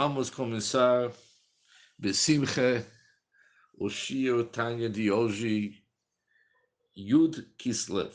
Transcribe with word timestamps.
Vamos 0.00 0.30
começar 0.30 1.12
Besimche, 1.98 2.86
o 3.74 3.88
Shio 3.90 4.44
Tanya 4.44 4.88
de 4.88 5.10
hoje, 5.10 5.84
Yud 6.96 7.42
Kislev, 7.58 8.14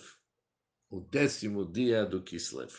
o 0.90 1.02
décimo 1.02 1.70
dia 1.70 2.06
do 2.06 2.24
Kislev. 2.24 2.74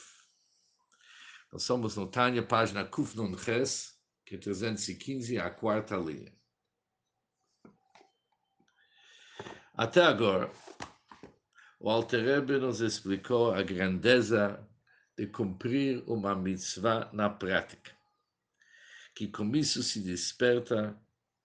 Nós 1.53 1.64
somos 1.64 1.96
no 1.96 2.07
Tanya, 2.07 2.43
página 2.43 2.82
Kuf 2.82 3.14
Nun 3.14 3.36
Ches, 3.36 3.95
que 4.25 4.36
é 4.36 4.39
315, 4.39 5.36
a 5.36 5.50
quarta 5.50 5.98
linha. 5.98 6.32
Até 9.75 10.00
agora, 10.00 10.50
o 11.79 11.91
Alter 11.91 12.25
Rebbe 12.25 12.57
nos 12.58 12.80
explicou 12.80 13.52
a 13.52 13.63
grandeza 13.63 14.66
de 15.14 15.27
cumprir 15.27 16.02
uma 16.07 16.35
mitzvah 16.35 17.11
na 17.13 17.29
prática, 17.29 17.94
que 19.14 19.29
com 19.29 19.54
isso 19.54 19.82
se 19.82 20.00
desperta 20.00 20.99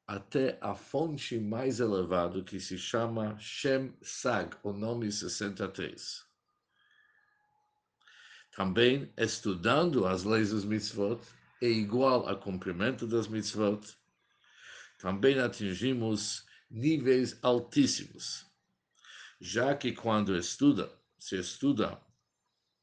até 0.07 0.57
a 0.59 0.73
fonte 0.73 1.39
mais 1.39 1.79
elevada 1.79 2.41
que 2.41 2.59
se 2.59 2.79
chama 2.79 3.37
Shem 3.37 3.93
Sag, 4.01 4.57
o 4.63 4.73
nome 4.73 5.11
63. 5.11 6.25
Também 8.51 9.13
estudando 9.15 10.07
as 10.07 10.23
leis 10.23 10.49
dos 10.49 10.65
mitzvot 10.65 11.21
é 11.61 11.67
igual 11.67 12.27
ao 12.27 12.39
cumprimento 12.39 13.05
das 13.05 13.27
mitzvot. 13.27 13.95
Também 14.97 15.39
atingimos 15.39 16.45
níveis 16.69 17.37
altíssimos, 17.43 18.45
já 19.39 19.75
que 19.75 19.93
quando 19.93 20.35
estuda, 20.35 20.91
se 21.17 21.37
estuda 21.37 22.01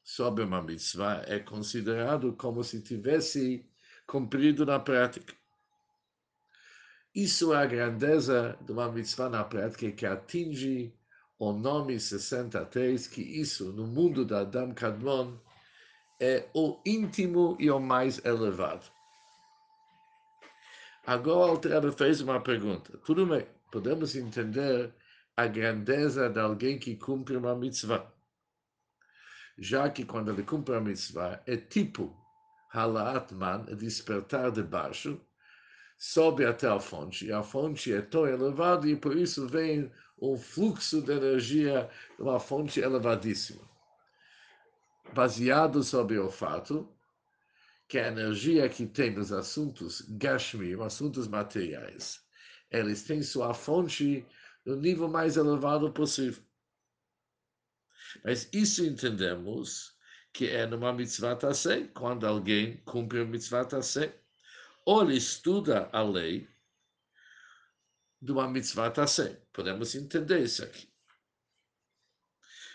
sobre 0.01 0.45
uma 0.45 0.61
mitzvah, 0.61 1.23
é 1.27 1.39
considerado 1.39 2.33
como 2.33 2.63
se 2.63 2.81
tivesse 2.81 3.69
cumprido 4.07 4.65
na 4.65 4.79
prática. 4.79 5.35
Isso 7.13 7.53
é 7.53 7.57
a 7.57 7.65
grandeza 7.65 8.57
de 8.61 8.71
uma 8.71 8.91
mitzvah 8.91 9.29
na 9.29 9.43
prática 9.43 9.91
que 9.91 10.05
atinge 10.05 10.93
o 11.37 11.51
nome 11.51 11.99
63, 11.99 13.07
que 13.07 13.21
isso, 13.21 13.71
no 13.73 13.85
mundo 13.85 14.25
da 14.25 14.41
Adam 14.41 14.73
Kadmon, 14.73 15.37
é 16.19 16.47
o 16.53 16.79
íntimo 16.85 17.55
e 17.59 17.69
o 17.69 17.79
mais 17.79 18.23
elevado. 18.25 18.85
Agora 21.05 21.51
Altrebe 21.51 21.91
fez 21.91 22.21
uma 22.21 22.41
pergunta. 22.41 22.97
Tudo 22.99 23.25
bem, 23.25 23.47
podemos 23.71 24.15
entender 24.15 24.93
a 25.35 25.47
grandeza 25.47 26.29
de 26.29 26.39
alguém 26.39 26.79
que 26.79 26.95
cumpre 26.95 27.37
uma 27.37 27.55
mitzvah. 27.55 28.11
Já 29.57 29.89
que 29.89 30.05
quando 30.05 30.31
ele 30.31 30.43
cumpre 30.43 30.75
a 30.75 30.81
mitzvah, 30.81 31.41
é 31.45 31.55
tipo 31.55 32.15
Halaat 32.69 33.31
Man, 33.33 33.65
é 33.69 33.75
despertar 33.75 34.51
de 34.51 34.63
baixo, 34.63 35.19
sobe 35.97 36.45
até 36.45 36.67
a 36.67 36.79
fonte, 36.79 37.25
e 37.25 37.31
a 37.31 37.41
fonte 37.41 37.93
é 37.93 38.01
tão 38.01 38.27
elevada 38.27 38.87
e 38.87 38.95
por 38.95 39.15
isso 39.17 39.47
vem 39.47 39.91
um 40.19 40.37
fluxo 40.37 41.01
de 41.01 41.11
energia 41.11 41.89
uma 42.19 42.39
fonte 42.39 42.79
elevadíssima. 42.79 43.67
Baseado 45.13 45.83
sobre 45.83 46.17
o 46.19 46.29
fato 46.29 46.91
que 47.87 47.97
a 47.97 48.07
energia 48.07 48.67
que 48.67 48.85
tem 48.85 49.11
nos 49.11 49.31
assuntos 49.31 50.01
Gashmi, 50.09 50.73
assuntos 50.81 51.27
materiais, 51.27 52.21
eles 52.69 53.03
têm 53.03 53.23
sua 53.23 53.53
fonte 53.53 54.25
no 54.65 54.75
nível 54.75 55.07
mais 55.07 55.37
elevado 55.37 55.91
possível. 55.93 56.43
Mas 58.23 58.49
isso 58.51 58.85
entendemos 58.85 59.96
que 60.33 60.47
é 60.47 60.65
numa 60.65 60.93
mitzvah 60.93 61.35
tassé, 61.35 61.87
quando 61.87 62.27
alguém 62.27 62.77
cumpre 62.85 63.21
a 63.21 63.25
mitzvah 63.25 63.65
tassé, 63.65 64.19
ou 64.85 65.03
ele 65.03 65.17
estuda 65.17 65.89
a 65.91 66.01
lei 66.01 66.47
de 68.21 68.31
uma 68.31 68.47
mitzvah 68.47 68.91
tassé. 68.91 69.41
Podemos 69.51 69.93
entender 69.95 70.43
isso 70.43 70.63
aqui. 70.63 70.87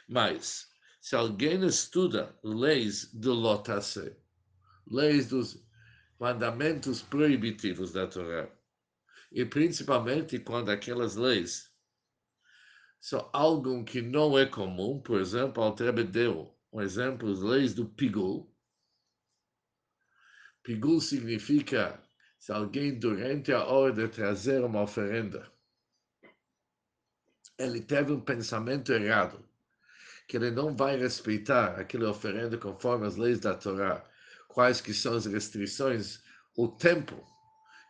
Mas, 0.08 0.70
se 1.00 1.16
alguém 1.16 1.64
estuda 1.64 2.38
leis 2.42 3.12
do 3.12 3.32
lotassé, 3.32 4.16
leis 4.86 5.28
dos 5.28 5.64
mandamentos 6.19 7.02
proibitivos 7.02 7.92
da 7.92 8.06
Torá, 8.06 8.48
e 9.30 9.44
principalmente 9.44 10.38
quando 10.38 10.70
aquelas 10.70 11.16
leis 11.16 11.72
são 13.00 13.28
algo 13.32 13.82
que 13.84 14.00
não 14.00 14.38
é 14.38 14.46
comum, 14.46 15.00
por 15.00 15.20
exemplo, 15.20 15.62
ao 15.62 15.74
deu 15.74 16.56
um 16.72 16.80
exemplo, 16.80 17.30
as 17.30 17.40
leis 17.40 17.74
do 17.74 17.84
pigul. 17.84 18.50
Pigul 20.62 21.00
significa 21.00 22.02
se 22.38 22.50
alguém 22.50 22.98
durante 22.98 23.52
a 23.52 23.64
hora 23.64 23.92
de 23.92 24.08
trazer 24.08 24.64
uma 24.64 24.82
oferenda, 24.82 25.52
ele 27.58 27.80
teve 27.80 28.12
um 28.12 28.20
pensamento 28.20 28.92
errado, 28.92 29.44
que 30.26 30.36
ele 30.36 30.50
não 30.50 30.74
vai 30.74 30.96
respeitar 30.96 31.78
aquela 31.78 32.10
oferenda 32.10 32.56
conforme 32.56 33.06
as 33.06 33.16
leis 33.16 33.38
da 33.38 33.54
Torá, 33.54 34.04
quais 34.48 34.80
que 34.80 34.94
são 34.94 35.14
as 35.14 35.26
restrições, 35.26 36.22
o 36.56 36.68
tempo 36.68 37.22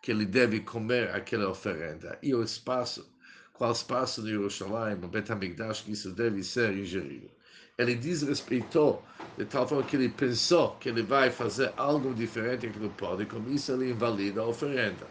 que 0.03 0.11
ele 0.11 0.27
deve 0.27 0.61
comer 0.61 1.11
aquela 1.15 1.49
oferenda 1.49 2.19
e 2.23 2.35
o 2.35 2.43
espaço, 2.43 3.17
qual 3.53 3.71
espaço 3.71 4.23
de 4.23 4.31
Jerusalém, 4.31 4.97
no 4.97 5.09
Betamigdash, 5.09 5.83
que 5.83 5.93
isso 5.93 6.13
deve 6.13 6.43
ser 6.43 6.77
ingerido. 6.77 7.31
Ele 7.79 7.95
desrespeitou 7.95 9.03
de 9.37 9.45
tal 9.47 9.67
forma 9.67 9.85
que 9.85 9.97
ele 9.97 10.09
pensou 10.11 10.77
que 10.77 10.89
ele 10.89 11.03
vai 11.03 11.31
fazer 11.31 11.73
algo 11.77 12.15
diferente 12.15 12.69
que 12.69 12.79
não 12.79 12.91
pode, 12.91 13.23
e 13.23 13.27
com 13.27 13.49
isso 13.51 13.73
ele 13.73 13.91
invalida 13.91 14.41
a 14.43 14.47
oferenda. 14.47 15.07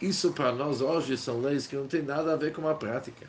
Isso 0.00 0.32
para 0.32 0.52
nós 0.52 0.80
hoje 0.80 1.16
são 1.16 1.40
leis 1.40 1.66
que 1.66 1.76
não 1.76 1.86
têm 1.86 2.02
nada 2.02 2.34
a 2.34 2.36
ver 2.36 2.52
com 2.52 2.68
a 2.68 2.74
prática. 2.74 3.26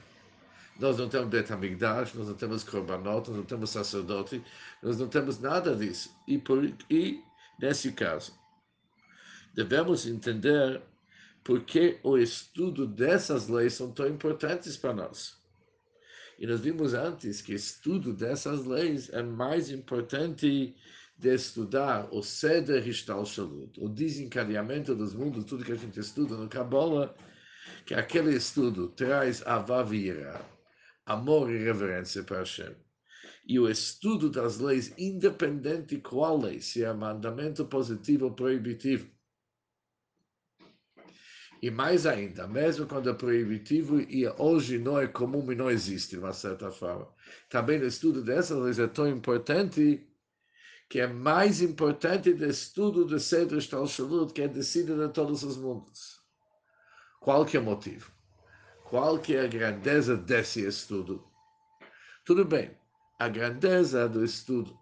Nós 0.77 0.97
não 0.97 1.07
temos 1.07 1.29
Betamigdash, 1.29 2.13
nós 2.15 2.27
não 2.27 2.35
temos 2.35 2.63
Korbanot, 2.63 3.29
nós 3.29 3.37
não 3.37 3.45
temos 3.45 3.69
sacerdote, 3.69 4.43
nós 4.83 4.97
não 4.97 5.07
temos 5.07 5.39
nada 5.39 5.73
disso. 5.73 6.13
E, 6.27 6.37
por, 6.37 6.65
e 6.89 7.23
nesse 7.57 7.93
caso, 7.93 8.33
devemos 9.53 10.05
entender 10.05 10.81
por 11.45 11.61
que 11.61 11.97
o 12.03 12.17
estudo 12.17 12.85
dessas 12.85 13.47
leis 13.47 13.73
são 13.73 13.91
tão 13.91 14.07
importantes 14.07 14.75
para 14.75 14.93
nós. 14.93 15.37
E 16.37 16.45
nós 16.45 16.59
vimos 16.59 16.93
antes 16.93 17.41
que 17.41 17.53
estudo 17.53 18.13
dessas 18.13 18.65
leis 18.65 19.09
é 19.09 19.23
mais 19.23 19.69
importante 19.69 20.75
de 21.17 21.33
estudar 21.33 22.09
o 22.11 22.21
Seder 22.21 22.83
Shalut, 22.91 23.79
o 23.79 23.87
desencadeamento 23.87 24.93
dos 24.93 25.13
mundos, 25.13 25.45
tudo 25.45 25.63
que 25.63 25.71
a 25.71 25.77
gente 25.77 25.99
estuda 25.99 26.35
no 26.35 26.49
Kabbalah, 26.49 27.13
que 27.85 27.93
aquele 27.93 28.35
estudo 28.35 28.89
traz 28.89 29.45
avavira, 29.47 30.41
amor 31.05 31.49
e 31.49 31.57
reverência 31.57 32.23
para 32.23 32.39
Hashem. 32.39 32.75
E 33.47 33.59
o 33.59 33.69
estudo 33.69 34.29
das 34.29 34.57
leis, 34.57 34.93
independente 34.97 35.97
qual 35.99 36.37
lei, 36.37 36.59
se 36.59 36.83
é 36.83 36.91
mandamento 36.91 37.63
positivo 37.65 38.25
ou 38.25 38.33
proibitivo, 38.33 39.07
e 41.65 41.71
mais 41.71 42.05
ainda, 42.05 42.47
mesmo 42.47 42.85
quando 42.85 43.09
é 43.09 43.13
proibitivo 43.15 43.99
e 43.99 44.27
hoje 44.37 44.77
não 44.77 44.99
é 44.99 45.07
comum 45.07 45.51
e 45.51 45.55
não 45.55 45.67
existe, 45.67 46.11
de 46.11 46.19
uma 46.19 46.31
certa 46.31 46.71
forma. 46.71 47.07
Também 47.49 47.79
o 47.79 47.87
estudo 47.87 48.21
dessas 48.21 48.55
leis 48.59 48.77
é 48.77 48.85
tão 48.85 49.09
importante 49.09 50.07
que 50.87 50.99
é 50.99 51.07
mais 51.07 51.63
importante 51.63 52.31
do 52.35 52.45
estudo 52.45 53.03
do 53.03 53.19
Seder 53.19 53.59
Shtalshalut, 53.59 54.31
que 54.31 54.43
é 54.43 54.47
decidido 54.47 55.07
de 55.07 55.11
todos 55.11 55.41
os 55.41 55.57
mundos. 55.57 56.21
Qual 57.19 57.43
que 57.43 57.57
é 57.57 57.59
o 57.59 57.63
motivo? 57.63 58.11
Qual 58.83 59.17
que 59.17 59.35
é 59.35 59.45
a 59.45 59.47
grandeza 59.47 60.15
desse 60.15 60.63
estudo? 60.67 61.27
Tudo 62.23 62.45
bem, 62.45 62.77
a 63.17 63.27
grandeza 63.27 64.07
do 64.07 64.23
estudo 64.23 64.77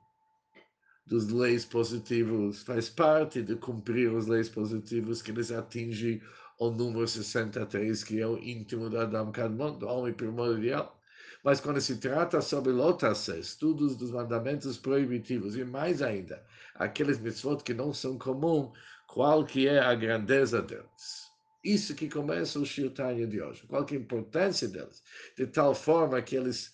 dos 1.05 1.29
leis 1.29 1.65
positivos 1.65 2.63
faz 2.63 2.89
parte 2.89 3.41
de 3.41 3.55
cumprir 3.55 4.13
as 4.15 4.27
leis 4.27 4.49
positivas 4.49 5.21
que 5.21 5.31
eles 5.31 5.49
atingem 5.49 6.21
o 6.67 6.71
número 6.71 7.07
63, 7.07 8.03
que 8.03 8.21
é 8.21 8.27
o 8.27 8.37
íntimo 8.37 8.89
do 8.89 8.97
Adam 8.97 9.31
Kadmon, 9.31 9.77
do 9.77 9.87
homem 9.87 10.13
primordial. 10.13 10.99
Mas 11.43 11.59
quando 11.59 11.81
se 11.81 11.97
trata 11.97 12.41
sobre 12.41 12.71
lotas, 12.71 13.27
estudos 13.27 13.97
dos 13.97 14.11
mandamentos 14.11 14.77
proibitivos, 14.77 15.57
e 15.57 15.65
mais 15.65 16.01
ainda, 16.01 16.45
aqueles 16.75 17.19
mitzvot 17.19 17.63
que 17.63 17.73
não 17.73 17.93
são 17.93 18.17
comuns, 18.17 18.71
qual 19.07 19.45
que 19.45 19.67
é 19.67 19.79
a 19.79 19.93
grandeza 19.93 20.61
deles? 20.61 21.23
Isso 21.63 21.95
que 21.95 22.09
começa 22.09 22.59
o 22.59 22.65
Shirtanya 22.65 23.27
de 23.27 23.41
hoje. 23.41 23.63
Qual 23.67 23.85
que 23.85 23.95
é 23.95 23.97
a 23.97 24.01
importância 24.01 24.67
deles? 24.67 25.03
De 25.37 25.45
tal 25.47 25.75
forma 25.75 26.21
que 26.21 26.35
eles 26.35 26.73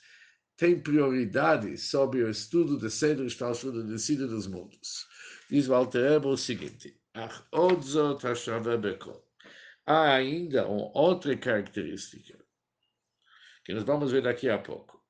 têm 0.56 0.80
prioridade 0.80 1.77
sobre 1.77 2.24
o 2.24 2.30
estudo 2.30 2.77
de 2.77 2.89
Seder 2.89 3.30
Shtalshut, 3.30 3.71
do 3.71 3.83
descida 3.83 4.27
dos 4.27 4.45
mundos. 4.45 5.07
Diz 5.50 5.68
o 5.68 5.74
Alter 5.74 6.25
o 6.25 6.38
seguinte, 6.38 6.95
Ach 7.15 7.44
odzot 7.51 8.21
bekol 8.81 9.28
há 9.89 10.13
ainda 10.13 10.68
uma 10.68 10.95
outra 10.95 11.36
característica 11.36 12.38
que 13.65 13.74
nós 13.74 13.83
vamos 13.83 14.12
ver 14.12 14.21
daqui 14.21 14.47
a 14.47 14.59
pouco. 14.59 15.03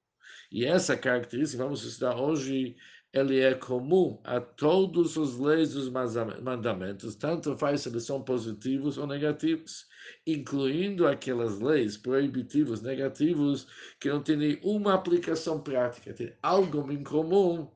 E 0.50 0.66
essa 0.66 0.96
característica 0.96 1.62
vamos 1.62 1.84
estudar 1.84 2.16
hoje 2.16 2.78
ele 3.12 3.40
é 3.40 3.56
comum 3.56 4.22
a 4.24 4.40
todos 4.40 5.18
os 5.18 5.38
leis 5.38 5.74
dos 5.74 5.90
mandamentos, 5.90 7.16
tanto 7.16 7.58
faz 7.58 7.82
se 7.82 7.90
eles 7.90 8.04
são 8.06 8.22
positivos 8.24 8.98
ou 9.00 9.08
negativos, 9.08 9.88
incluindo 10.26 11.08
aquelas 11.08 11.60
leis 11.60 11.98
proibitivos, 11.98 12.82
negativos, 12.82 13.68
que 14.00 14.10
não 14.10 14.22
têm 14.22 14.38
nenhuma 14.38 14.94
aplicação 14.94 15.60
prática, 15.60 16.14
tem 16.14 16.38
algo 16.44 16.92
em 16.92 17.04
comum, 17.04 17.70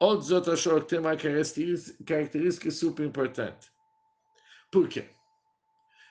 ou 0.00 0.32
outros 0.32 0.64
tem 0.86 1.00
uma 1.00 1.16
característica 1.16 2.70
super 2.70 3.04
importante. 3.04 3.68
Por 4.70 4.88
quê? 4.88 5.17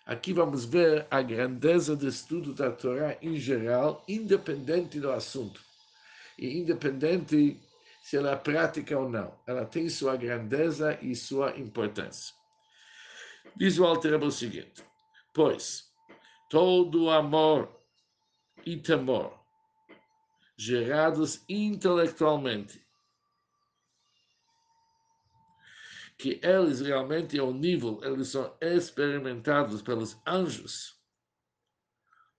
Aqui 0.07 0.31
vamos 0.31 0.63
ver 0.63 1.05
a 1.11 1.21
grandeza 1.21 1.93
do 1.93 2.07
estudo 2.07 2.53
da 2.53 2.71
Torá 2.71 3.17
em 3.21 3.35
geral, 3.35 4.05
independente 4.07 5.01
do 5.01 5.11
assunto. 5.11 5.61
E 6.39 6.57
independente 6.57 7.59
se 8.01 8.15
ela 8.15 8.31
é 8.31 8.35
prática 8.37 8.97
ou 8.97 9.09
não. 9.09 9.37
Ela 9.45 9.65
tem 9.65 9.89
sua 9.89 10.15
grandeza 10.15 10.97
e 11.01 11.13
sua 11.13 11.57
importância. 11.57 12.33
Diz 13.53 13.77
o 13.77 13.83
o 13.85 14.31
seguinte: 14.31 14.81
Pois 15.33 15.83
todo 16.49 17.09
amor 17.09 17.69
e 18.65 18.77
temor 18.77 19.37
gerados 20.57 21.43
intelectualmente, 21.49 22.81
que 26.17 26.39
eles 26.43 26.81
realmente 26.81 27.37
ao 27.39 27.53
nível, 27.53 27.99
eles 28.03 28.29
são 28.29 28.55
experimentados 28.59 29.81
pelos 29.81 30.17
anjos 30.25 30.95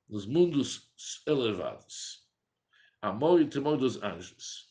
nos 0.08 0.26
mundos 0.26 0.92
elevados. 1.26 2.26
Amor 3.00 3.40
e 3.40 3.46
temor 3.46 3.76
dos 3.76 4.02
anjos 4.02 4.68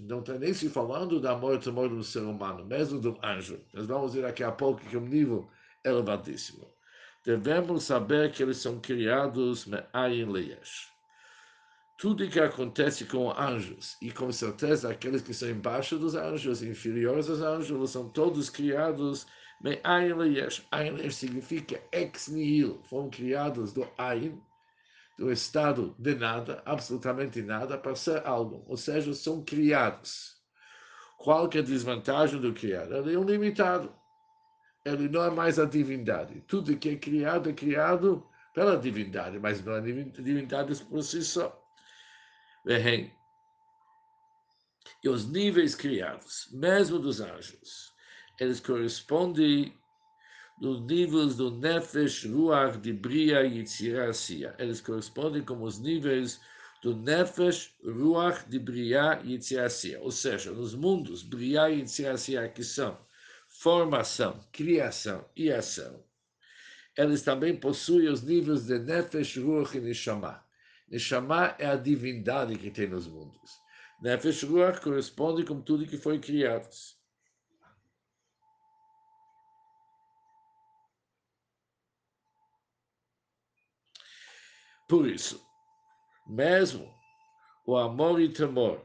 não 0.00 0.20
está 0.20 0.38
nem 0.38 0.54
se 0.54 0.68
falando 0.68 1.20
da 1.20 1.36
morte 1.36 1.70
morte 1.70 1.94
do 1.94 2.04
ser 2.04 2.22
humano, 2.22 2.64
mesmo 2.64 3.00
do 3.00 3.18
anjo. 3.22 3.60
Nós 3.72 3.86
vamos 3.86 4.14
ver 4.14 4.22
daqui 4.22 4.42
a 4.42 4.52
pouco 4.52 4.80
que 4.80 4.96
é 4.96 4.98
um 4.98 5.06
nível 5.06 5.48
elevadíssimo. 5.84 6.72
Devemos 7.24 7.84
saber 7.84 8.32
que 8.32 8.42
eles 8.42 8.58
são 8.58 8.80
criados 8.80 9.66
me'ayin 9.66 10.30
leyesh. 10.30 10.93
Tudo 11.96 12.28
que 12.28 12.40
acontece 12.40 13.04
com 13.04 13.30
anjos, 13.30 13.96
e 14.02 14.10
com 14.10 14.30
certeza 14.32 14.90
aqueles 14.90 15.22
que 15.22 15.32
são 15.32 15.48
embaixo 15.48 15.96
dos 15.96 16.16
anjos, 16.16 16.62
inferiores 16.62 17.30
aos 17.30 17.40
anjos, 17.40 17.90
são 17.90 18.08
todos 18.08 18.50
criados 18.50 19.26
me'ayin 19.62 20.14
leyesh. 20.14 20.66
Ayin 20.72 21.10
significa 21.10 21.80
ex 21.92 22.28
nihil. 22.28 22.82
Foram 22.90 23.10
criados 23.10 23.72
do 23.72 23.88
ayin, 23.96 24.42
do 25.16 25.30
estado 25.30 25.94
de 25.98 26.16
nada, 26.16 26.62
absolutamente 26.66 27.40
nada, 27.42 27.78
para 27.78 27.94
ser 27.94 28.26
algo. 28.26 28.64
Ou 28.66 28.76
seja, 28.76 29.14
são 29.14 29.44
criados. 29.44 30.34
Qual 31.16 31.48
que 31.48 31.58
é 31.58 31.62
desvantagem 31.62 32.40
do 32.40 32.52
criado? 32.52 32.92
Ele 32.94 33.10
é 33.10 33.20
ilimitado. 33.20 33.94
Ele 34.84 35.08
não 35.08 35.24
é 35.24 35.30
mais 35.30 35.58
a 35.58 35.64
divindade. 35.64 36.42
Tudo 36.46 36.76
que 36.76 36.90
é 36.90 36.96
criado 36.96 37.48
é 37.48 37.52
criado 37.52 38.26
pela 38.52 38.76
divindade, 38.76 39.38
mas 39.38 39.64
não 39.64 39.76
é 39.76 39.80
divindade 39.80 40.74
por 40.84 41.02
si 41.02 41.24
só. 41.24 41.63
E 42.66 43.10
os 45.08 45.26
níveis 45.28 45.74
criados, 45.74 46.48
mesmo 46.52 46.98
dos 46.98 47.20
anjos, 47.20 47.92
eles 48.40 48.58
correspondem 48.58 49.76
nos 50.60 50.80
níveis 50.82 51.36
do 51.36 51.50
Nefesh, 51.50 52.24
Ruach, 52.24 52.78
de 52.78 52.92
Bria 52.92 53.44
e 53.44 53.58
Yitzirah 53.58 54.12
Eles 54.58 54.80
correspondem 54.80 55.42
como 55.42 55.64
os 55.64 55.78
níveis 55.78 56.40
do 56.82 56.96
Nefesh, 56.96 57.74
Ruach, 57.84 58.48
de 58.48 58.58
Bria 58.58 59.20
e 59.22 59.32
Yitzirah 59.32 59.68
Ou 60.00 60.10
seja, 60.10 60.50
nos 60.52 60.74
mundos 60.74 61.22
Bria 61.22 61.68
e 61.68 61.80
Yitzirah 61.80 62.48
que 62.48 62.64
são 62.64 62.98
formação, 63.48 64.40
criação 64.52 65.24
e 65.36 65.50
ação, 65.50 66.02
eles 66.96 67.22
também 67.22 67.56
possuem 67.56 68.08
os 68.08 68.22
níveis 68.22 68.66
de 68.66 68.78
Nefesh, 68.78 69.36
Ruach 69.36 69.76
e 69.76 69.80
Neshama. 69.80 70.44
Neshama 70.88 71.54
é 71.58 71.66
a 71.66 71.76
divindade 71.76 72.58
que 72.58 72.70
tem 72.70 72.88
nos 72.88 73.06
mundos. 73.06 73.64
Nefesh, 74.00 74.42
Ruach 74.42 74.80
corresponde 74.80 75.44
com 75.44 75.60
tudo 75.60 75.86
que 75.86 75.96
foi 75.96 76.18
criado. 76.18 76.68
Por 84.86 85.08
isso, 85.08 85.42
mesmo 86.26 86.94
o 87.66 87.76
amor 87.76 88.20
e 88.20 88.30
temor, 88.30 88.84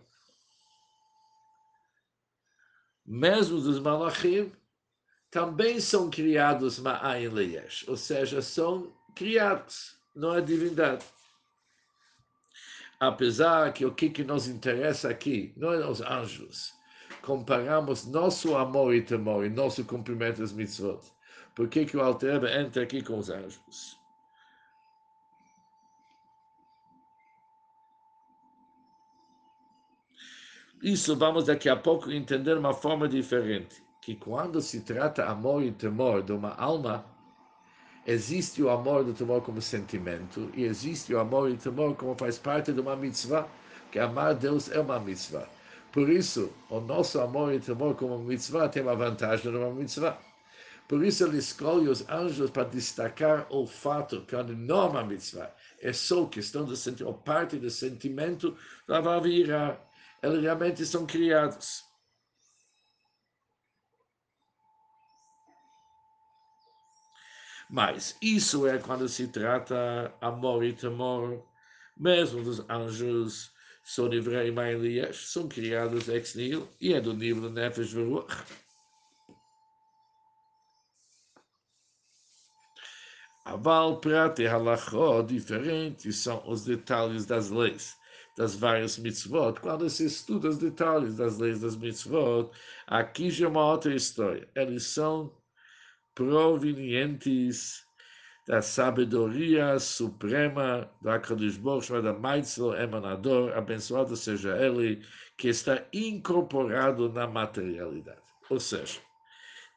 mesmo 3.05 3.59
dos 3.59 3.79
malachim, 3.79 4.51
também 5.29 5.79
são 5.79 6.09
criados 6.09 6.79
ma'ayin 6.79 7.29
leyesh, 7.29 7.87
ou 7.87 7.97
seja, 7.97 8.41
são 8.41 8.95
criados, 9.15 9.99
não 10.15 10.33
é 10.35 10.41
divindade. 10.41 11.05
Apesar 12.99 13.71
que 13.71 13.85
o 13.85 13.93
que, 13.93 14.09
que 14.09 14.23
nos 14.23 14.47
interessa 14.47 15.09
aqui 15.09 15.53
não 15.55 15.71
é 15.71 15.87
os 15.87 16.01
anjos, 16.01 16.73
comparamos 17.21 18.05
nosso 18.05 18.57
amor 18.57 18.93
e 18.93 19.01
temor 19.01 19.45
e 19.45 19.49
nosso 19.49 19.85
cumprimento 19.85 20.41
das 20.41 20.51
mitzvot. 20.51 20.99
Por 21.55 21.69
que, 21.69 21.85
que 21.85 21.95
o 21.95 22.01
Alter 22.01 22.43
entra 22.45 22.83
aqui 22.83 23.01
com 23.01 23.17
os 23.17 23.29
anjos? 23.29 23.97
Isso 30.81 31.15
vamos 31.15 31.45
daqui 31.45 31.67
a 31.67 31.75
pouco 31.75 32.09
entender 32.09 32.57
uma 32.57 32.73
forma 32.73 33.07
diferente, 33.07 33.83
que 34.01 34.15
quando 34.15 34.61
se 34.61 34.81
trata 34.81 35.25
amor 35.25 35.61
e 35.61 35.71
temor 35.71 36.23
de 36.23 36.31
uma 36.31 36.53
alma, 36.55 37.05
existe 38.09 38.63
o 38.63 38.69
amor 38.69 39.03
do 39.03 39.13
temor 39.13 39.41
como 39.41 39.61
sentimento 39.61 40.49
e 40.55 40.63
existe 40.63 41.13
o 41.13 41.19
amor 41.19 41.51
e 41.51 41.57
temor 41.57 41.95
como 41.95 42.15
faz 42.15 42.39
parte 42.39 42.73
de 42.73 42.81
uma 42.81 42.95
mitzvah, 42.95 43.47
que 43.91 43.99
amar 43.99 44.33
Deus 44.33 44.71
é 44.71 44.79
uma 44.79 44.99
mitzvah. 44.99 45.47
Por 45.91 46.09
isso, 46.09 46.51
o 46.69 46.79
nosso 46.79 47.19
amor 47.21 47.53
e 47.53 47.59
temor 47.59 47.93
como 47.95 48.17
mitzvah 48.17 48.67
tem 48.67 48.81
uma 48.81 48.95
vantagem 48.95 49.51
de 49.51 49.55
uma 49.55 49.71
mitzvah. 49.71 50.17
Por 50.87 51.05
isso 51.05 51.23
ele 51.23 51.37
escolhe 51.37 51.87
os 51.87 52.07
anjos 52.09 52.49
para 52.49 52.63
destacar 52.63 53.45
o 53.51 53.67
fato 53.67 54.21
que 54.21 54.35
não 54.35 54.81
é 54.81 54.89
uma 54.89 55.03
mitzvah, 55.03 55.53
é 55.79 55.93
só 55.93 56.25
questão 56.25 56.65
de 56.65 56.75
sentir, 56.75 57.03
ou 57.03 57.13
parte 57.13 57.57
do 57.57 57.69
sentimento 57.69 58.57
da 58.87 58.99
Vavirá 58.99 59.79
eles 60.21 60.41
realmente 60.41 60.85
são 60.85 61.05
criados. 61.05 61.88
Mas 67.69 68.17
isso 68.19 68.65
é 68.67 68.79
quando 68.79 69.07
se 69.07 69.27
trata 69.27 70.11
amor 70.19 70.63
e 70.63 70.73
temor, 70.73 71.45
mesmo 71.95 72.43
dos 72.43 72.67
anjos, 72.67 73.51
são 73.83 74.07
livrei 74.07 74.49
Elias, 74.49 75.17
são 75.31 75.47
criados 75.47 76.07
ex 76.09 76.33
nihilo 76.33 76.67
e 76.81 76.93
é 76.93 76.99
do 76.99 77.13
nível 77.13 77.49
Nefesh 77.51 77.93
Veruach. 77.93 78.43
Aval, 83.45 83.99
Prat 83.99 84.39
e 84.39 84.47
Halachó 84.47 85.21
diferentes 85.21 86.17
são 86.17 86.43
os 86.47 86.65
detalhes 86.65 87.25
das 87.25 87.49
leis 87.49 87.97
das 88.37 88.55
várias 88.55 88.97
mitzvot, 88.97 89.59
quando 89.59 89.89
se 89.89 90.05
estuda 90.05 90.47
os 90.47 90.57
detalhes 90.57 91.17
das 91.17 91.37
leis 91.37 91.59
das 91.59 91.75
mitzvot, 91.75 92.49
aqui 92.87 93.29
já 93.29 93.45
é 93.45 93.49
uma 93.49 93.65
outra 93.65 93.93
história. 93.93 94.47
Eles 94.55 94.83
são 94.83 95.29
provenientes 96.15 97.85
da 98.47 98.61
sabedoria 98.61 99.77
suprema 99.79 100.89
da 101.01 101.19
Kadosh 101.19 101.57
Baruch 101.57 101.85
chamada 101.85 102.13
Maitzlo 102.13 102.75
Emanador, 102.75 103.55
abençoado 103.55 104.15
seja 104.15 104.57
ele, 104.57 105.05
que 105.37 105.49
está 105.49 105.85
incorporado 105.93 107.13
na 107.13 107.27
materialidade. 107.27 108.21
Ou 108.49 108.59
seja, 108.59 108.99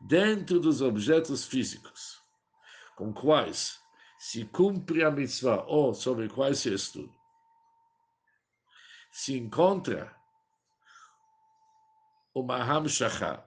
dentro 0.01 0.59
dos 0.59 0.81
objetos 0.81 1.45
físicos 1.45 2.23
com 2.97 3.13
quais 3.13 3.79
se 4.19 4.45
cumpre 4.47 5.05
a 5.05 5.11
mitzvah 5.11 5.65
ou 5.67 5.93
sobre 5.93 6.29
quais 6.29 6.61
se 6.61 6.73
estuda, 6.73 7.13
se 9.11 9.37
encontra 9.37 10.17
uma 12.35 12.57
Hamshachah, 12.57 13.47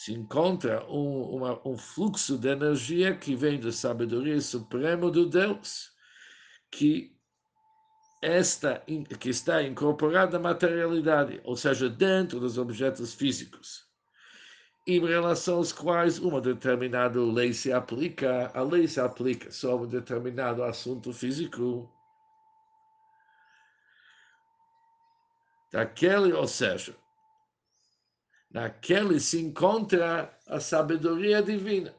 se 0.00 0.14
encontra 0.14 0.82
um, 0.90 1.36
uma, 1.36 1.60
um 1.62 1.76
fluxo 1.76 2.38
de 2.38 2.48
energia 2.48 3.14
que 3.14 3.36
vem 3.36 3.60
da 3.60 3.70
sabedoria 3.70 4.40
suprema 4.40 5.10
do 5.10 5.28
Deus, 5.28 5.90
que, 6.70 7.14
esta, 8.22 8.82
que 9.18 9.28
está 9.28 9.62
incorporada 9.62 10.38
na 10.38 10.48
materialidade, 10.48 11.38
ou 11.44 11.54
seja, 11.54 11.90
dentro 11.90 12.40
dos 12.40 12.56
objetos 12.56 13.12
físicos, 13.12 13.86
em 14.86 15.04
relação 15.04 15.58
aos 15.58 15.70
quais 15.70 16.18
uma 16.18 16.40
determinada 16.40 17.20
lei 17.20 17.52
se 17.52 17.70
aplica, 17.70 18.50
a 18.54 18.62
lei 18.62 18.88
se 18.88 19.02
aplica 19.02 19.50
a 19.50 19.74
um 19.74 19.86
determinado 19.86 20.64
assunto 20.64 21.12
físico. 21.12 21.94
Daquele, 25.70 26.32
ou 26.32 26.48
seja, 26.48 26.96
naquele 28.50 29.20
se 29.20 29.40
encontra 29.40 30.36
a 30.46 30.58
sabedoria 30.58 31.42
divina. 31.42 31.94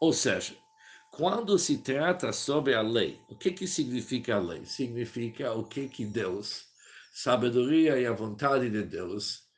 Ou 0.00 0.12
seja, 0.12 0.56
quando 1.10 1.58
se 1.58 1.78
trata 1.78 2.32
sobre 2.32 2.74
a 2.74 2.82
lei, 2.82 3.20
o 3.28 3.36
que, 3.36 3.50
que 3.50 3.66
significa 3.66 4.36
a 4.36 4.38
lei? 4.38 4.64
Significa 4.64 5.52
o 5.52 5.64
que, 5.64 5.88
que 5.88 6.04
Deus, 6.04 6.66
sabedoria 7.12 7.98
e 7.98 8.06
a 8.06 8.12
vontade 8.12 8.70
de 8.70 8.82
Deus, 8.84 9.48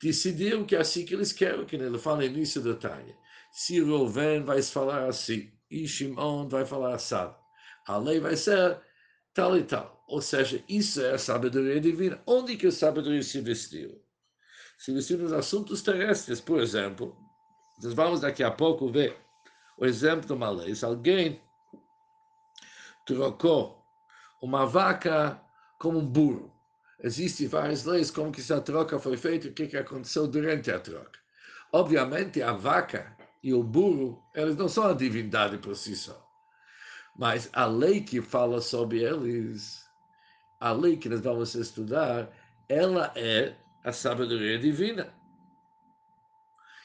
decidiu 0.00 0.64
que 0.64 0.76
é 0.76 0.80
assim 0.80 1.04
que 1.04 1.14
eles 1.14 1.32
querem, 1.32 1.66
que 1.66 1.74
ele 1.74 1.98
fala 1.98 2.18
no 2.18 2.24
início 2.24 2.60
do 2.60 2.76
Tânia. 2.76 3.16
Se 3.50 3.82
Reuven 3.82 4.44
vai 4.44 4.62
falar 4.62 5.08
assim, 5.08 5.50
e 5.70 5.86
Shimon 5.86 6.48
vai 6.48 6.64
falar 6.64 6.94
assim, 6.94 7.32
a 7.86 7.96
lei 7.96 8.18
vai 8.18 8.36
ser 8.36 8.80
tal 9.32 9.56
e 9.56 9.62
tal. 9.62 10.04
Ou 10.08 10.20
seja, 10.20 10.62
isso 10.68 11.00
é 11.00 11.12
a 11.12 11.18
sabedoria 11.18 11.80
divina. 11.80 12.20
Onde 12.26 12.56
que 12.56 12.66
a 12.66 12.72
sabedoria 12.72 13.22
se 13.22 13.40
vestiu? 13.40 14.02
Se 14.78 14.92
vestiu 14.92 15.18
nos 15.18 15.32
assuntos 15.32 15.82
terrestres, 15.82 16.40
por 16.40 16.60
exemplo. 16.60 17.16
Nós 17.82 17.94
vamos 17.94 18.20
daqui 18.20 18.42
a 18.42 18.50
pouco 18.50 18.90
ver 18.90 19.16
o 19.78 19.86
exemplo 19.86 20.26
de 20.26 20.32
uma 20.32 20.50
lei. 20.50 20.74
Se 20.74 20.84
alguém 20.84 21.40
trocou 23.06 23.82
uma 24.42 24.66
vaca 24.66 25.40
como 25.78 25.98
um 25.98 26.06
burro, 26.06 26.52
existem 27.02 27.46
várias 27.46 27.84
leis 27.84 28.10
como 28.10 28.32
que 28.32 28.40
essa 28.40 28.60
troca 28.60 28.98
foi 28.98 29.16
feita 29.16 29.46
e 29.46 29.50
o 29.50 29.54
que, 29.54 29.68
que 29.68 29.76
aconteceu 29.76 30.26
durante 30.26 30.70
a 30.70 30.80
troca. 30.80 31.18
Obviamente, 31.72 32.42
a 32.42 32.52
vaca 32.52 33.16
e 33.42 33.54
o 33.54 33.62
burro, 33.62 34.22
eles 34.34 34.56
não 34.56 34.68
são 34.68 34.84
a 34.84 34.92
divindade 34.92 35.58
por 35.58 35.74
si 35.76 35.96
só. 35.96 36.28
Mas 37.16 37.48
a 37.52 37.66
lei 37.66 38.00
que 38.00 38.20
fala 38.20 38.60
sobre 38.60 39.02
eles, 39.02 39.88
a 40.58 40.72
lei 40.72 40.96
que 40.96 41.08
nós 41.08 41.20
vamos 41.20 41.54
estudar, 41.54 42.30
ela 42.68 43.12
é 43.16 43.56
a 43.84 43.92
sabedoria 43.92 44.58
divina 44.58 45.12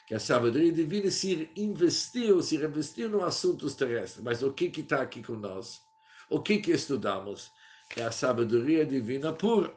que 0.06 0.14
a 0.14 0.20
sabedoria 0.20 0.70
divina 0.72 1.10
se 1.10 1.50
investiu, 1.56 2.40
se 2.40 2.56
revestiu 2.56 3.10
no 3.10 3.24
assuntos 3.24 3.74
terrestres. 3.74 4.22
Mas 4.22 4.40
o 4.42 4.52
que 4.52 4.66
está 4.80 5.02
aqui 5.02 5.20
com 5.20 5.34
nós? 5.34 5.84
O 6.30 6.40
que, 6.40 6.58
que 6.58 6.70
estudamos? 6.70 7.52
É 7.96 8.04
a 8.04 8.12
sabedoria 8.12 8.86
divina 8.86 9.32
pura. 9.32 9.74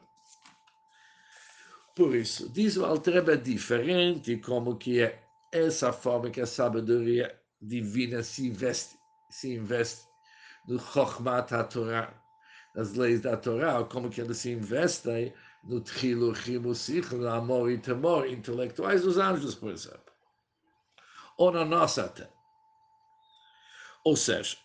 Por 1.95 2.15
isso, 2.15 2.48
diz 2.48 2.77
o 2.77 2.86
Altreba 2.86 3.36
diferente 3.36 4.38
como 4.38 4.77
que 4.77 5.01
é 5.01 5.28
essa 5.51 5.91
forma 5.91 6.29
que 6.29 6.41
a 6.41 6.46
sabedoria 6.46 7.39
divina 7.62 8.24
se 8.24 8.48
investe, 8.48 8.98
se 9.29 9.53
investe 9.53 10.08
no 10.68 10.79
Chokhmat 10.79 11.51
HaTorah, 11.51 12.13
nas 12.75 12.94
leis 12.94 13.22
da 13.22 13.36
Torá, 13.36 13.84
como 13.84 14.10
que 14.10 14.22
ela 14.22 14.34
se 14.34 14.51
investe 14.51 15.34
no 15.63 15.82
Trilo, 15.82 16.32
Rimo, 16.32 16.74
amor 17.29 17.72
e 17.72 17.77
temor 17.77 18.27
intelectuais 18.27 19.01
dos 19.01 19.18
anjos, 19.18 19.56
por 19.56 19.72
exemplo 19.72 20.10
ou 21.39 21.51
na 21.53 21.63
nossa 21.63 22.08
terra. 22.10 22.34
Ou 24.03 24.15
seja, 24.15 24.58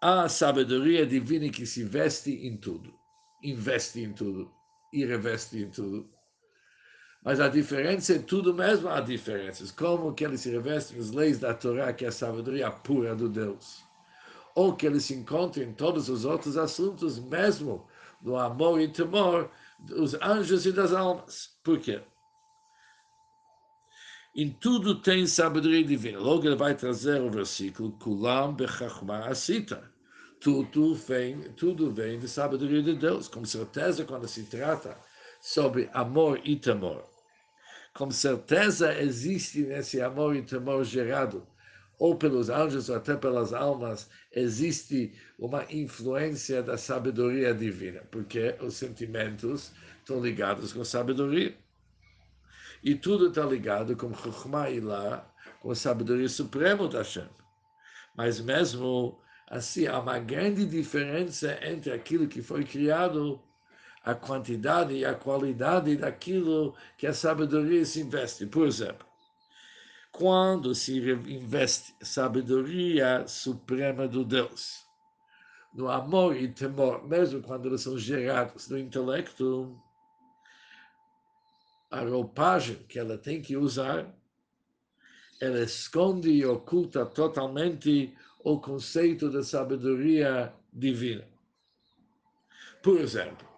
a 0.00 0.28
sabedoria 0.28 1.06
divina 1.06 1.48
que 1.48 1.64
se 1.64 1.84
veste 1.84 2.32
em 2.44 2.56
tudo, 2.56 2.98
investe 3.40 4.00
em 4.00 4.12
tudo 4.12 4.52
e 4.92 5.04
reveste 5.04 5.58
em 5.58 5.70
tudo. 5.70 6.12
Mas 7.22 7.38
a 7.38 7.48
diferença 7.48 8.14
é 8.14 8.18
tudo 8.18 8.54
mesmo 8.54 8.88
há 8.88 9.00
diferenças. 9.00 9.70
Como 9.70 10.14
que 10.14 10.24
ele 10.24 10.38
se 10.38 10.50
reveste 10.50 10.96
nas 10.96 11.10
leis 11.10 11.38
da 11.38 11.52
Torá, 11.52 11.92
que 11.92 12.04
é 12.04 12.08
a 12.08 12.12
sabedoria 12.12 12.70
pura 12.70 13.14
do 13.14 13.28
Deus. 13.28 13.82
Ou 14.54 14.74
que 14.74 14.86
ele 14.86 15.00
se 15.00 15.14
encontra 15.14 15.62
em 15.62 15.72
todos 15.72 16.08
os 16.08 16.24
outros 16.24 16.56
assuntos, 16.56 17.18
mesmo 17.18 17.86
no 18.22 18.36
amor 18.36 18.80
e 18.80 18.88
temor 18.88 19.50
dos 19.78 20.14
anjos 20.14 20.64
e 20.64 20.72
das 20.72 20.92
almas. 20.92 21.58
Por 21.62 21.78
quê? 21.78 22.02
Em 24.34 24.50
tudo 24.50 24.94
tem 24.94 25.26
sabedoria 25.26 25.84
divina. 25.84 26.18
Logo 26.18 26.46
ele 26.46 26.56
vai 26.56 26.74
trazer 26.74 27.20
o 27.20 27.30
versículo 27.30 27.92
Kulam 27.92 28.54
bechachma 28.54 29.26
asita. 29.26 29.92
Tudo 30.40 30.94
vem, 30.94 31.52
tudo 31.52 31.90
vem 31.90 32.18
de 32.18 32.28
sabedoria 32.28 32.82
de 32.82 32.94
Deus. 32.94 33.28
Com 33.28 33.44
certeza, 33.44 34.04
quando 34.04 34.26
se 34.26 34.44
trata 34.44 34.96
sobre 35.40 35.90
amor 35.92 36.40
e 36.44 36.56
temor. 36.56 37.09
Com 37.94 38.10
certeza 38.10 38.98
existe 39.00 39.62
nesse 39.62 40.00
amor 40.00 40.36
e 40.36 40.42
temor 40.42 40.84
gerado, 40.84 41.46
ou 41.98 42.16
pelos 42.16 42.48
anjos 42.48 42.88
ou 42.88 42.96
até 42.96 43.14
pelas 43.14 43.52
almas, 43.52 44.08
existe 44.32 45.12
uma 45.38 45.64
influência 45.70 46.62
da 46.62 46.78
sabedoria 46.78 47.52
divina, 47.52 48.00
porque 48.10 48.54
os 48.60 48.74
sentimentos 48.74 49.70
estão 49.98 50.20
ligados 50.20 50.72
com 50.72 50.82
sabedoria. 50.82 51.54
E 52.82 52.94
tudo 52.94 53.28
está 53.28 53.44
ligado 53.44 53.94
com 53.96 54.14
Chokhmah 54.14 54.70
Ilah, 54.70 55.30
com 55.60 55.70
a 55.70 55.74
sabedoria 55.74 56.28
suprema 56.28 56.88
da 56.88 56.98
Hashem. 56.98 57.28
Mas 58.16 58.40
mesmo 58.40 59.20
assim, 59.46 59.86
há 59.86 59.98
uma 59.98 60.18
grande 60.18 60.64
diferença 60.64 61.58
entre 61.62 61.92
aquilo 61.92 62.28
que 62.28 62.40
foi 62.40 62.64
criado, 62.64 63.42
a 64.04 64.14
quantidade 64.14 64.94
e 64.94 65.04
a 65.04 65.14
qualidade 65.14 65.96
daquilo 65.96 66.74
que 66.96 67.06
a 67.06 67.14
sabedoria 67.14 67.84
se 67.84 68.00
investe. 68.00 68.46
Por 68.46 68.66
exemplo, 68.66 69.06
quando 70.10 70.74
se 70.74 70.98
investe 70.98 71.94
sabedoria 72.02 73.26
suprema 73.26 74.08
do 74.08 74.24
Deus, 74.24 74.86
no 75.72 75.88
amor 75.88 76.36
e 76.36 76.48
temor, 76.48 77.06
mesmo 77.06 77.42
quando 77.42 77.66
eles 77.66 77.82
são 77.82 77.98
gerados 77.98 78.68
no 78.68 78.78
intelecto, 78.78 79.80
a 81.90 82.00
roupagem 82.00 82.76
que 82.88 82.98
ela 82.98 83.18
tem 83.18 83.40
que 83.42 83.56
usar, 83.56 84.06
ela 85.40 85.60
esconde 85.60 86.30
e 86.30 86.44
oculta 86.44 87.06
totalmente 87.06 88.14
o 88.44 88.60
conceito 88.60 89.30
da 89.30 89.42
sabedoria 89.42 90.52
divina. 90.72 91.26
Por 92.82 92.98
exemplo, 93.00 93.49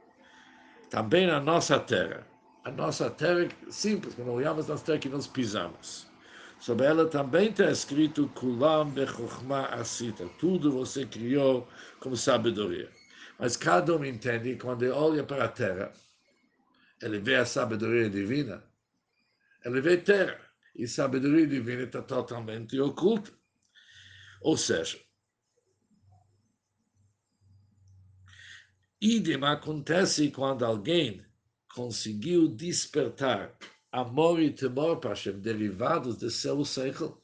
também 0.93 1.27
na 1.27 1.41
nossa 1.41 1.81
terra, 1.81 2.27
a 2.65 2.71
nossa 2.71 3.09
terra 3.09 3.49
simples, 3.71 4.15
quando 4.15 4.31
olhamos 4.31 4.69
nas 4.69 4.83
terras 4.83 5.01
que 5.01 5.09
nós 5.09 5.27
pisamos, 5.27 6.07
sobre 6.61 6.85
ela 6.85 7.09
também 7.09 7.49
está 7.49 7.71
escrito 7.71 8.29
Kulam 8.35 8.91
Bechokhma 8.91 9.69
Asita, 9.69 10.29
tudo 10.39 10.71
você 10.71 11.07
criou 11.07 11.67
como 11.99 12.15
sabedoria. 12.15 12.91
Mas 13.39 13.57
cada 13.57 13.97
um 13.97 14.05
entende, 14.05 14.55
quando 14.57 14.85
olha 14.95 15.25
para 15.25 15.47
a 15.47 15.49
terra, 15.49 15.91
ele 17.01 17.19
vê 17.21 17.37
a 17.37 17.47
sabedoria 17.47 18.11
divina, 18.11 18.63
ele 19.65 19.81
vê 19.81 19.97
terra. 19.97 20.39
E 20.77 20.87
sabedoria 20.87 21.47
divina 21.47 21.85
está 21.85 22.03
totalmente 22.03 22.79
oculta. 22.79 23.31
Ou 24.43 24.59
seja, 24.59 24.99
idem 29.03 29.43
acontece 29.43 30.31
quando 30.31 30.65
alguém 30.65 31.27
conseguiu 31.75 32.47
despertar 32.47 33.53
amor 33.91 34.41
e 34.41 34.53
temor 34.53 35.01
para 35.01 35.11
Hashem 35.11 35.41
derivados 35.41 36.17
do 36.19 36.31
seu 36.31 36.65
seichel, 36.65 37.21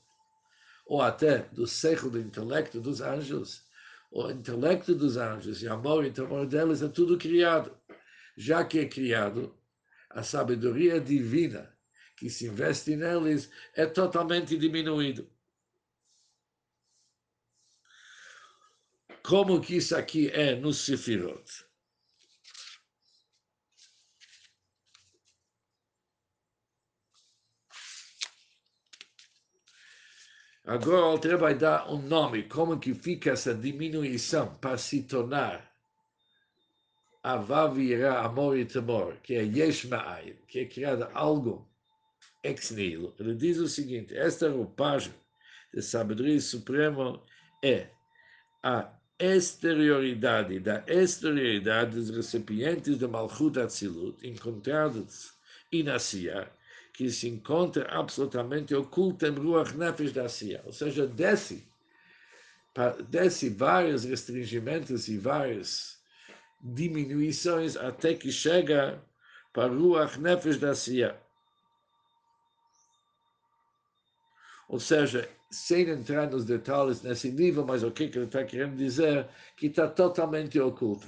ou 0.85 1.01
até 1.01 1.39
do 1.53 1.69
seichel 1.69 2.11
do 2.11 2.19
intelecto 2.19 2.81
dos 2.81 3.01
anjos. 3.01 3.63
O 4.11 4.29
intelecto 4.29 4.93
dos 4.93 5.17
anjos 5.17 5.63
e 5.63 5.69
amor 5.69 6.05
e 6.05 6.11
temor 6.11 6.47
deles 6.47 6.83
é 6.83 6.89
tudo 6.89 7.17
criado. 7.17 7.79
Já 8.37 8.65
que 8.65 8.81
é 8.81 8.89
criado, 8.89 9.57
a 10.11 10.25
sabedoria 10.25 11.01
divina 11.01 11.73
que 12.17 12.29
se 12.29 12.47
investe 12.47 12.97
neles 12.97 13.49
é 13.77 13.87
totalmente 13.87 14.59
diminuído. 14.59 15.31
Como 19.23 19.61
que 19.61 19.77
isso 19.77 19.95
aqui 19.95 20.29
é 20.31 20.57
no 20.57 20.73
Sefirot? 20.73 21.68
Agora 30.69 31.01
o 31.01 31.05
Alter 31.05 31.39
vai 31.39 31.55
dar 31.55 31.91
um 31.91 32.03
nome, 32.03 32.43
como 32.43 32.79
que 32.79 32.93
fica 32.93 33.31
essa 33.31 33.55
diminuição 33.55 34.55
para 34.57 34.77
se 34.77 35.03
tornar 35.03 35.67
Avav 37.23 37.79
irá, 37.79 38.21
amor 38.21 38.59
e 38.59 38.67
temor, 38.67 39.17
que 39.23 39.35
é 39.35 39.45
Yesh 39.45 39.87
Ma'ayim, 39.87 40.37
que 40.47 40.61
é 40.61 40.65
criado 40.67 41.09
algo 41.15 41.67
ex 42.45 42.71
nihilo. 42.71 43.15
Ele 43.19 43.35
diz 43.35 43.57
o 43.57 43.67
seguinte, 43.67 44.15
esta 44.15 44.51
roupagem 44.51 45.15
de 45.73 45.81
sabedoria 45.81 46.39
suprema 46.39 47.19
é 47.65 47.87
a 48.63 48.93
exterioridade 49.19 50.61
da 50.61 50.85
exterioridade 50.87 51.97
dos 51.97 52.11
recipientes 52.11 52.99
de 52.99 53.07
Malchut 53.07 53.59
Atzilut 53.59 54.19
encontrados 54.23 55.33
em 55.73 55.89
Asiya, 55.89 56.53
que 56.99 57.13
se 57.13 57.29
encontra 57.29 57.89
absolutamente 57.93 58.75
oculto 58.75 59.25
em 59.25 59.31
Ruach 59.31 59.73
Nefesh 59.77 60.13
da 60.13 60.29
Sia, 60.29 60.61
ou 60.67 60.73
seja, 60.73 61.07
desce, 61.07 61.65
desce 63.09 63.49
vários 63.51 64.03
restringimentos 64.03 65.07
e 65.07 65.17
várias 65.17 66.03
diminuições 66.61 67.77
até 67.77 68.15
que 68.15 68.33
chega 68.33 69.01
para 69.53 69.73
Ruach 69.73 70.19
Nefesh 70.19 70.59
da 70.59 70.75
Sia. 70.75 71.17
Ou 74.69 74.81
seja, 74.81 75.31
sem 75.49 75.89
entrar 75.89 76.29
nos 76.29 76.45
detalhes 76.45 77.01
nesse 77.01 77.31
nível, 77.31 77.65
mas 77.65 77.85
o 77.85 77.93
que 77.93 78.03
ele 78.07 78.25
está 78.25 78.43
querendo 78.43 78.75
dizer, 78.75 79.29
que 79.57 79.69
está 79.69 79.87
totalmente 79.87 80.59
oculto. 80.59 81.07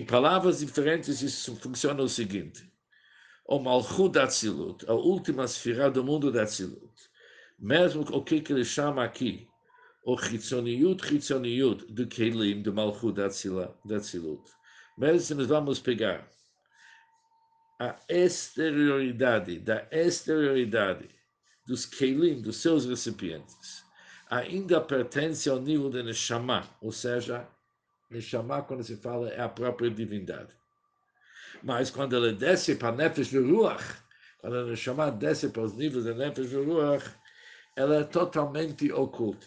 Em 0.00 0.06
palavras 0.06 0.60
diferentes, 0.60 1.20
isso 1.20 1.54
funciona 1.56 2.02
o 2.02 2.08
seguinte 2.08 2.66
o 3.44 3.58
Malchut 3.58 4.14
da 4.14 4.24
Atzilut, 4.24 4.82
a 4.88 4.94
última 4.94 5.44
esfera 5.44 5.90
do 5.90 6.02
mundo 6.02 6.32
da 6.32 6.44
Atzilut. 6.44 6.94
Mesmo 7.58 8.00
o 8.00 8.24
que, 8.24 8.42
ele 8.48 8.64
chama 8.64 9.04
aqui, 9.04 9.46
o 10.06 10.16
Chitzoniut, 10.16 11.06
Chitzoniut 11.06 11.84
do 11.92 12.06
Kelim, 12.06 12.62
do 12.62 12.72
Malchut 12.72 13.12
da 13.12 13.26
Atzilut. 13.26 14.50
Mesmo 14.96 15.20
se 15.20 15.34
nós 15.34 15.48
vamos 15.48 15.78
pegar 15.80 16.26
a 17.78 17.94
exterioridade, 18.08 19.58
da 19.58 19.86
exterioridade 19.90 21.10
dos 21.66 21.84
Kelim, 21.84 22.40
dos 22.40 22.56
seus 22.56 22.86
recipientes, 22.86 23.84
ainda 24.30 24.80
pertence 24.80 25.50
ao 25.50 25.60
nível 25.60 25.90
de 25.90 26.02
Neshama, 26.02 26.66
ou 26.80 26.90
seja, 26.90 27.46
Neshama, 28.10 28.62
quando 28.62 28.82
se 28.82 28.96
fala, 28.96 29.28
é 29.30 29.40
a 29.40 29.48
própria 29.48 29.90
divindade. 29.90 30.52
Mas 31.62 31.90
quando 31.90 32.16
ele 32.16 32.34
desce 32.36 32.74
para 32.74 32.92
Nefesh 32.96 33.32
Ruach, 33.34 33.84
quando 34.38 34.56
ele 34.56 34.76
chama 34.76 35.10
desce 35.10 35.50
para 35.50 35.62
os 35.62 35.74
níveis 35.74 36.04
de 36.04 36.14
Nefesh 36.14 36.52
Ruach, 36.52 37.04
ela 37.76 37.96
é 37.96 38.04
totalmente 38.04 38.90
oculta. 38.92 39.46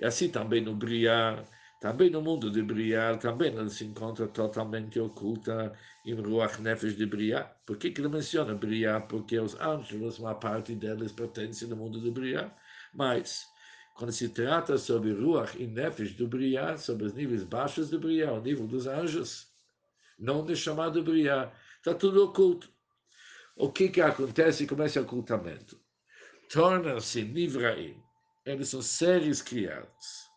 E 0.00 0.04
assim 0.04 0.30
também 0.30 0.60
no 0.60 0.76
Briar, 0.76 1.44
também 1.80 2.10
no 2.10 2.20
mundo 2.20 2.50
de 2.50 2.60
Briar, 2.60 3.18
também 3.18 3.52
ela 3.54 3.68
se 3.68 3.84
encontra 3.84 4.26
totalmente 4.26 4.98
oculta 4.98 5.72
em 6.04 6.14
Ruach 6.14 6.60
Nefesh 6.60 6.96
de 6.96 7.06
Briar. 7.06 7.56
Por 7.64 7.76
que, 7.76 7.92
que 7.92 8.00
ele 8.00 8.08
menciona 8.08 8.52
Briar? 8.52 9.06
Porque 9.06 9.38
os 9.38 9.54
anjos, 9.60 10.18
uma 10.18 10.34
parte 10.34 10.74
deles 10.74 11.12
pertence 11.12 11.64
ao 11.70 11.76
mundo 11.76 12.00
de 12.00 12.10
Briar. 12.10 12.52
Mas, 12.92 13.46
quando 13.94 14.10
se 14.10 14.28
trata 14.28 14.76
sobre 14.76 15.12
Ruach 15.12 15.56
e 15.56 15.68
Nefesh 15.68 16.14
do 16.14 16.26
Briar, 16.26 16.78
sobre 16.78 17.06
os 17.06 17.14
níveis 17.14 17.44
baixos 17.44 17.90
do 17.90 18.00
Briar, 18.00 18.32
o 18.32 18.42
nível 18.42 18.66
dos 18.66 18.88
anjos, 18.88 19.46
não 20.18 20.44
de 20.44 20.56
chamado 20.56 21.00
Briar, 21.04 21.54
está 21.76 21.94
tudo 21.94 22.24
oculto. 22.24 22.68
O 23.56 23.70
que, 23.70 23.88
que 23.88 24.00
acontece 24.00 24.66
com 24.66 24.82
esse 24.82 24.98
ocultamento? 24.98 25.80
Tornam-se 26.50 27.22
Nivraim. 27.22 28.02
Eles 28.44 28.68
são 28.68 28.82
seres 28.82 29.42
criados 29.42 30.27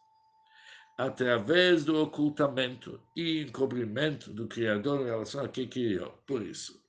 através 0.97 1.83
do 1.83 2.01
ocultamento 2.01 3.01
e 3.15 3.41
encobrimento 3.41 4.31
do 4.31 4.47
Criador 4.47 5.01
em 5.01 5.05
relação 5.05 5.43
a 5.43 5.47
quem 5.47 5.67
criou. 5.67 6.11
Por 6.25 6.41
isso, 6.41 6.81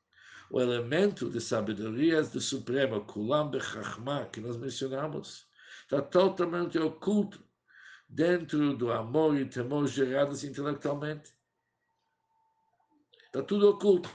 o 0.51 0.61
elemento 0.61 1.31
de 1.31 1.41
sabedoria 1.41 2.23
do 2.23 2.41
Supremo, 2.41 3.05
Kulam 3.05 3.51
Bechachma, 3.51 4.27
que 4.27 4.41
nós 4.41 4.57
mencionamos, 4.57 5.47
está 5.83 6.03
totalmente 6.03 6.79
oculto 6.79 7.43
dentro 8.09 8.77
do 8.77 8.93
amor 8.93 9.39
e 9.39 9.47
temor 9.47 9.87
gerados 9.87 10.45
intelectualmente. 10.45 11.33
Está 13.27 13.43
tudo 13.43 13.71
oculto. 13.71 14.11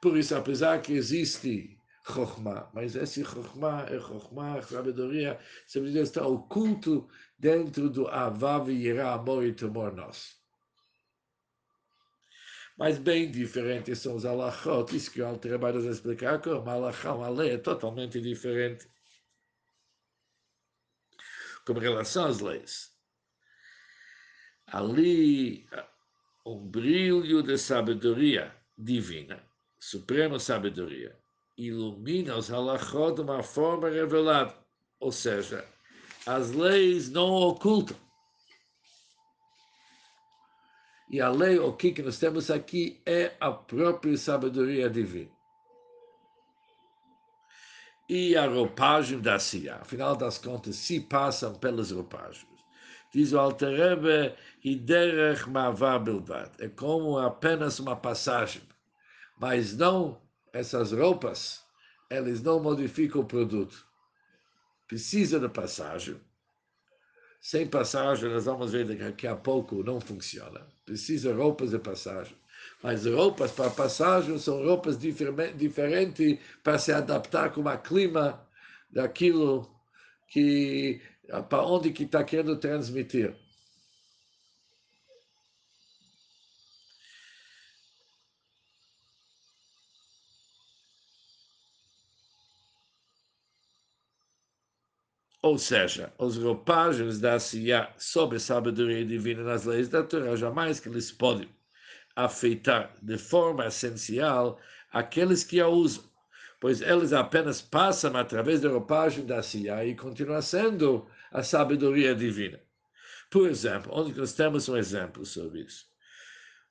Por 0.00 0.16
isso, 0.16 0.34
apesar 0.36 0.80
que 0.80 0.92
existe 0.92 1.79
Chokhmah, 2.06 2.70
mas 2.72 2.96
esse 2.96 3.24
Chokhmah 3.24 3.86
é 3.88 3.98
Chokhmah, 3.98 4.62
sabedoria, 4.62 5.38
sabedoria 5.66 6.02
está 6.02 6.26
oculto 6.26 7.08
dentro 7.38 7.90
do 7.90 8.08
Avav 8.08 8.70
e 8.70 8.86
Yirá, 8.86 9.14
amor 9.14 9.44
e 9.44 9.52
temor 9.52 9.94
nosso. 9.94 10.40
Mas 12.78 12.98
bem 12.98 13.30
diferentes 13.30 13.98
são 13.98 14.16
os 14.16 14.24
alachot, 14.24 14.96
isso 14.96 15.10
que 15.10 15.20
o 15.20 15.26
Alter 15.26 15.58
vai 15.58 15.76
explicar, 15.76 16.40
como 16.40 16.70
alachá, 16.70 17.14
uma 17.14 17.28
lei 17.28 17.50
é 17.50 17.58
totalmente 17.58 18.20
diferente 18.20 18.88
com 21.66 21.74
relação 21.74 22.24
às 22.24 22.40
leis. 22.40 22.90
Ali, 24.66 25.68
um 26.46 26.66
brilho 26.66 27.42
de 27.42 27.58
sabedoria 27.58 28.56
divina, 28.78 29.44
suprema 29.78 30.38
sabedoria, 30.38 31.19
ilumina 31.66 32.36
os 32.36 32.50
halachot 32.50 33.14
de 33.16 33.20
uma 33.20 33.42
forma 33.42 33.90
revelada, 33.90 34.56
ou 34.98 35.12
seja, 35.12 35.66
as 36.26 36.52
leis 36.52 37.10
não 37.10 37.30
ocultam. 37.30 37.96
E 41.10 41.20
a 41.20 41.28
lei, 41.28 41.58
o 41.58 41.72
que 41.72 42.02
nós 42.02 42.18
temos 42.18 42.50
aqui, 42.50 43.02
é 43.04 43.34
a 43.40 43.50
própria 43.50 44.16
sabedoria 44.16 44.88
divina. 44.88 45.30
E 48.08 48.36
a 48.36 48.46
roupagem 48.46 49.20
da 49.20 49.38
Sia. 49.38 49.76
Afinal 49.76 50.16
das 50.16 50.38
contas, 50.38 50.76
se 50.76 51.00
passam 51.00 51.54
pelas 51.56 51.90
roupagens. 51.90 52.46
Diz 53.12 53.32
o 53.32 53.40
Alterebe, 53.40 54.34
Hiderech 54.64 55.48
Mavar 55.50 56.00
Bilvat. 56.00 56.52
É 56.60 56.68
como 56.68 57.18
apenas 57.18 57.80
uma 57.80 57.96
passagem. 57.96 58.62
Mas 59.38 59.76
não, 59.76 60.20
essas 60.52 60.92
roupas, 60.92 61.60
eles 62.10 62.42
não 62.42 62.60
modificam 62.60 63.22
o 63.22 63.26
produto. 63.26 63.86
Precisa 64.88 65.38
de 65.38 65.48
passagem 65.48 66.20
sem 67.40 67.66
passagem, 67.66 68.28
nós 68.28 68.44
vamos 68.44 68.72
ver 68.72 68.84
daqui 68.84 69.26
a 69.26 69.34
pouco, 69.34 69.82
não 69.82 69.98
funciona. 70.00 70.66
Precisa 70.84 71.34
roupas 71.34 71.70
de 71.70 71.78
passagem. 71.78 72.36
Mas 72.82 73.06
roupas 73.06 73.50
para 73.52 73.70
passagem 73.70 74.38
são 74.38 74.62
roupas 74.62 74.98
diferentes 74.98 76.38
para 76.62 76.78
se 76.78 76.92
adaptar 76.92 77.50
com 77.52 77.62
o 77.62 77.78
clima 77.78 78.46
daquilo 78.90 79.70
que 80.28 81.00
para 81.48 81.64
onde 81.64 81.92
que 81.92 82.02
está 82.02 82.22
querendo 82.22 82.56
transmitir. 82.56 83.34
Ou 95.42 95.56
seja, 95.56 96.12
os 96.18 96.36
roupagens 96.36 97.18
da 97.18 97.38
Siyah 97.40 97.94
sobre 97.96 98.36
a 98.36 98.40
sabedoria 98.40 99.04
divina 99.06 99.42
nas 99.42 99.64
leis 99.64 99.88
da 99.88 100.02
Torá 100.02 100.36
jamais 100.36 100.78
que 100.78 100.88
eles 100.88 101.10
podem 101.10 101.48
afetar 102.14 102.94
de 103.00 103.16
forma 103.16 103.66
essencial 103.66 104.60
aqueles 104.92 105.42
que 105.42 105.58
a 105.58 105.66
usam, 105.66 106.04
pois 106.60 106.82
eles 106.82 107.14
apenas 107.14 107.62
passam 107.62 108.14
através 108.16 108.60
da 108.60 108.68
roupagem 108.68 109.24
da 109.24 109.42
Siyah 109.42 109.86
e 109.86 109.94
continuam 109.94 110.42
sendo 110.42 111.08
a 111.32 111.42
sabedoria 111.42 112.14
divina. 112.14 112.60
Por 113.30 113.48
exemplo, 113.48 113.92
onde 113.94 114.12
nós 114.18 114.34
temos 114.34 114.68
um 114.68 114.76
exemplo 114.76 115.24
sobre 115.24 115.60
isso? 115.60 115.86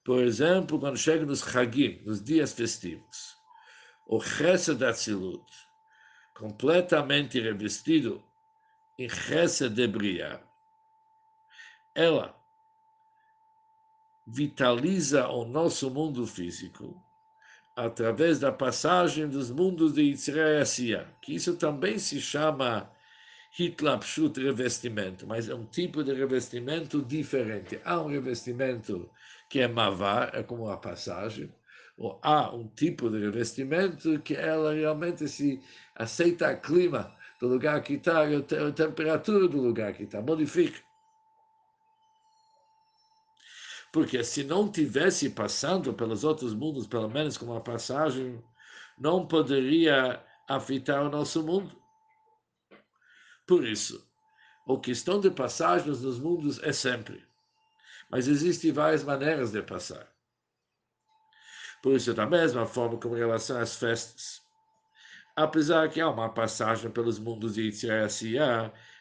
Por 0.04 0.22
exemplo, 0.22 0.80
quando 0.80 0.98
chega 0.98 1.26
nos 1.26 1.44
Hagim, 1.56 2.04
nos 2.06 2.24
dias 2.24 2.54
festivos, 2.54 3.36
o 4.08 4.22
Chesed 4.22 4.78
da 4.78 4.94
Tzilut, 4.94 5.44
completamente 6.36 7.40
revestido 7.40 8.24
de 9.70 9.88
Briah, 9.88 10.42
ela 11.96 12.36
vitaliza 14.28 15.30
o 15.30 15.46
nosso 15.46 15.90
mundo 15.90 16.28
físico 16.28 17.02
através 17.78 18.40
da 18.40 18.52
passagem 18.52 19.30
dos 19.30 19.50
mundos 19.50 19.94
de 19.94 20.02
Yitzhak 20.02 21.06
que 21.22 21.36
isso 21.36 21.56
também 21.56 21.98
se 21.98 22.20
chama 22.20 22.92
Hitlapshut 23.58 24.38
revestimento, 24.38 25.26
mas 25.26 25.48
é 25.48 25.56
um 25.56 25.66
tipo 25.66 26.04
de 26.04 26.14
revestimento 26.14 27.02
diferente. 27.02 27.80
Há 27.86 28.02
um 28.02 28.08
revestimento 28.08 29.10
que 29.48 29.60
é 29.62 29.68
mavar, 29.68 30.36
é 30.36 30.44
como 30.44 30.70
a 30.70 30.78
passagem, 30.78 31.52
ou 31.98 32.20
há 32.22 32.54
um 32.54 32.68
tipo 32.68 33.10
de 33.10 33.18
revestimento 33.20 34.20
que 34.20 34.36
ela 34.36 34.74
realmente 34.74 35.26
se 35.28 35.62
aceita 35.96 36.52
o 36.52 36.60
clima 36.60 37.18
do 37.40 37.48
lugar 37.48 37.82
que 37.82 37.94
está, 37.94 38.24
a 38.24 38.72
temperatura 38.72 39.48
do 39.48 39.62
lugar 39.62 39.94
que 39.94 40.04
está, 40.04 40.22
modifica. 40.22 40.82
Porque 43.92 44.24
se 44.24 44.44
não 44.44 44.72
tivesse 44.72 45.30
passando 45.32 45.94
pelos 45.94 46.24
outros 46.24 46.54
mundos, 46.54 46.86
pelo 46.86 47.10
menos 47.10 47.38
com 47.38 47.46
uma 47.46 47.62
passagem, 47.62 48.44
não 48.98 49.26
poderia 49.26 50.24
afetar 50.48 51.04
o 51.04 51.10
nosso 51.10 51.44
mundo. 51.44 51.82
Por 53.48 53.66
isso, 53.66 54.08
a 54.68 54.80
questão 54.80 55.20
de 55.20 55.32
passagens 55.32 56.02
nos 56.02 56.20
mundos 56.20 56.62
é 56.62 56.72
sempre. 56.72 57.28
Mas 58.12 58.28
existem 58.28 58.72
várias 58.72 59.04
maneiras 59.04 59.52
de 59.52 59.62
passar. 59.64 60.08
Por 61.82 61.96
isso, 61.96 62.14
da 62.14 62.28
mesma 62.28 62.66
forma 62.66 63.00
como 63.00 63.16
em 63.16 63.20
relação 63.20 63.60
às 63.60 63.76
festas. 63.76 64.42
Apesar 65.40 65.88
que 65.88 66.02
há 66.02 66.10
uma 66.10 66.28
passagem 66.28 66.92
pelos 66.92 67.18
mundos 67.18 67.54
de 67.54 67.62
Yitzhak 67.62 68.36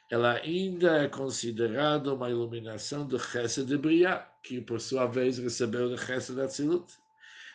ela 0.08 0.34
ainda 0.34 1.02
é 1.02 1.08
considerada 1.08 2.14
uma 2.14 2.30
iluminação 2.30 3.04
do 3.04 3.18
Chesed 3.18 3.66
de 3.66 3.76
Briah, 3.76 4.24
que 4.44 4.60
por 4.60 4.80
sua 4.80 5.06
vez 5.06 5.38
recebeu 5.38 5.88
do 5.88 5.98
Chesed 5.98 6.36
da 6.36 6.46
Tzilut. 6.46 6.92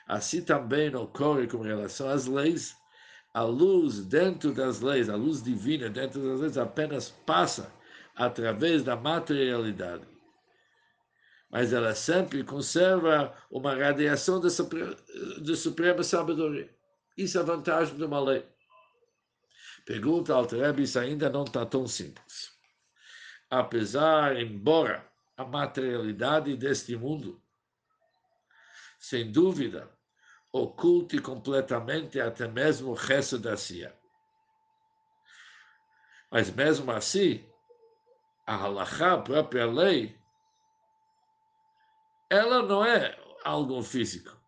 Assim 0.06 0.42
também 0.42 0.94
ocorre 0.94 1.48
com 1.48 1.62
relação 1.62 2.10
às 2.10 2.28
leis. 2.28 2.76
A 3.34 3.44
luz 3.44 4.04
dentro 4.04 4.54
das 4.54 4.82
leis, 4.82 5.10
a 5.10 5.16
luz 5.16 5.42
divina 5.42 5.90
dentro 5.90 6.22
das 6.22 6.42
leis 6.42 6.58
apenas 6.58 7.10
passa 7.26 7.74
através 8.18 8.84
da 8.84 8.98
materialidade. 8.98 10.06
Mas 11.50 11.72
ela 11.72 11.96
sempre 11.96 12.44
conserva 12.44 13.34
uma 13.50 13.76
radiação 13.76 14.42
de, 14.42 14.50
de 15.42 15.56
suprema 15.56 16.04
sabedoria. 16.04 16.70
Isso 17.18 17.38
é 17.38 17.42
a 17.42 17.46
vantagem 17.46 17.96
de 17.96 18.04
uma 18.04 18.20
lei. 18.20 18.46
Pergunta 19.86 20.34
ao 20.34 20.46
Rebbe, 20.46 20.84
ainda 20.98 21.30
não 21.30 21.44
está 21.44 21.66
tão 21.66 21.86
simples. 21.88 22.58
Apesar, 23.50 24.38
embora 24.40 25.12
a 25.36 25.44
materialidade 25.44 26.56
deste 26.56 26.96
mundo, 26.96 27.42
sem 28.98 29.32
dúvida, 29.32 29.92
oculte 30.52 31.20
completamente 31.20 32.20
até 32.20 32.48
mesmo 32.48 32.92
o 32.92 32.94
resto 32.94 33.38
da 33.38 33.58
Cia. 33.58 33.98
Mas 36.32 36.50
mesmo 36.50 36.90
assim, 36.92 37.46
a 38.48 38.56
halakha, 38.56 39.14
a 39.14 39.18
própria 39.22 39.66
lei, 39.66 40.18
ela 42.30 42.64
não 42.64 42.84
é 42.84 43.20
algo 43.44 43.82
físico. 43.84 44.43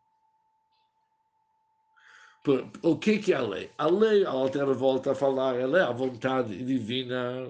O 2.83 2.97
que, 2.97 3.17
que 3.17 3.33
é 3.33 3.37
a 3.37 3.41
lei? 3.41 3.71
A 3.77 3.87
lei, 3.87 4.23
a 4.23 4.29
Altera 4.29 4.73
volta 4.73 5.11
a 5.11 5.15
falar, 5.15 5.55
ela 5.55 5.79
é 5.79 5.81
a 5.81 5.91
vontade 5.91 6.63
divina, 6.63 7.49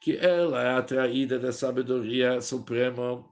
que 0.00 0.16
ela 0.18 0.62
é 0.62 0.76
atraída 0.76 1.38
da 1.38 1.52
sabedoria 1.52 2.40
suprema, 2.42 3.24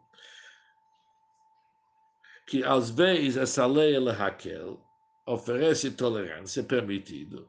que 2.47 2.64
às 2.64 2.90
vezes 2.90 3.37
essa 3.37 3.67
lei, 3.67 3.95
ela 3.95 4.12
Raquel, 4.12 4.81
oferece 5.27 5.90
tolerância, 5.90 6.62
permitido, 6.62 7.49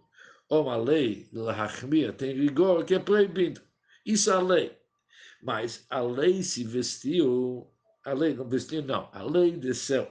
ou 0.49 0.63
uma 0.63 0.75
lei, 0.75 1.27
ela 1.33 2.13
tem 2.13 2.33
rigor, 2.33 2.83
que 2.83 2.95
é 2.95 2.99
proibido. 2.99 3.61
Isso 4.05 4.31
é 4.31 4.33
a 4.33 4.39
lei. 4.39 4.77
Mas 5.41 5.85
a 5.89 6.01
lei 6.01 6.43
se 6.43 6.63
vestiu, 6.63 7.67
a 8.05 8.13
lei 8.13 8.33
não 8.33 8.47
vestiu, 8.47 8.81
não, 8.81 9.09
a 9.13 9.23
lei 9.23 9.51
desceu. 9.51 10.07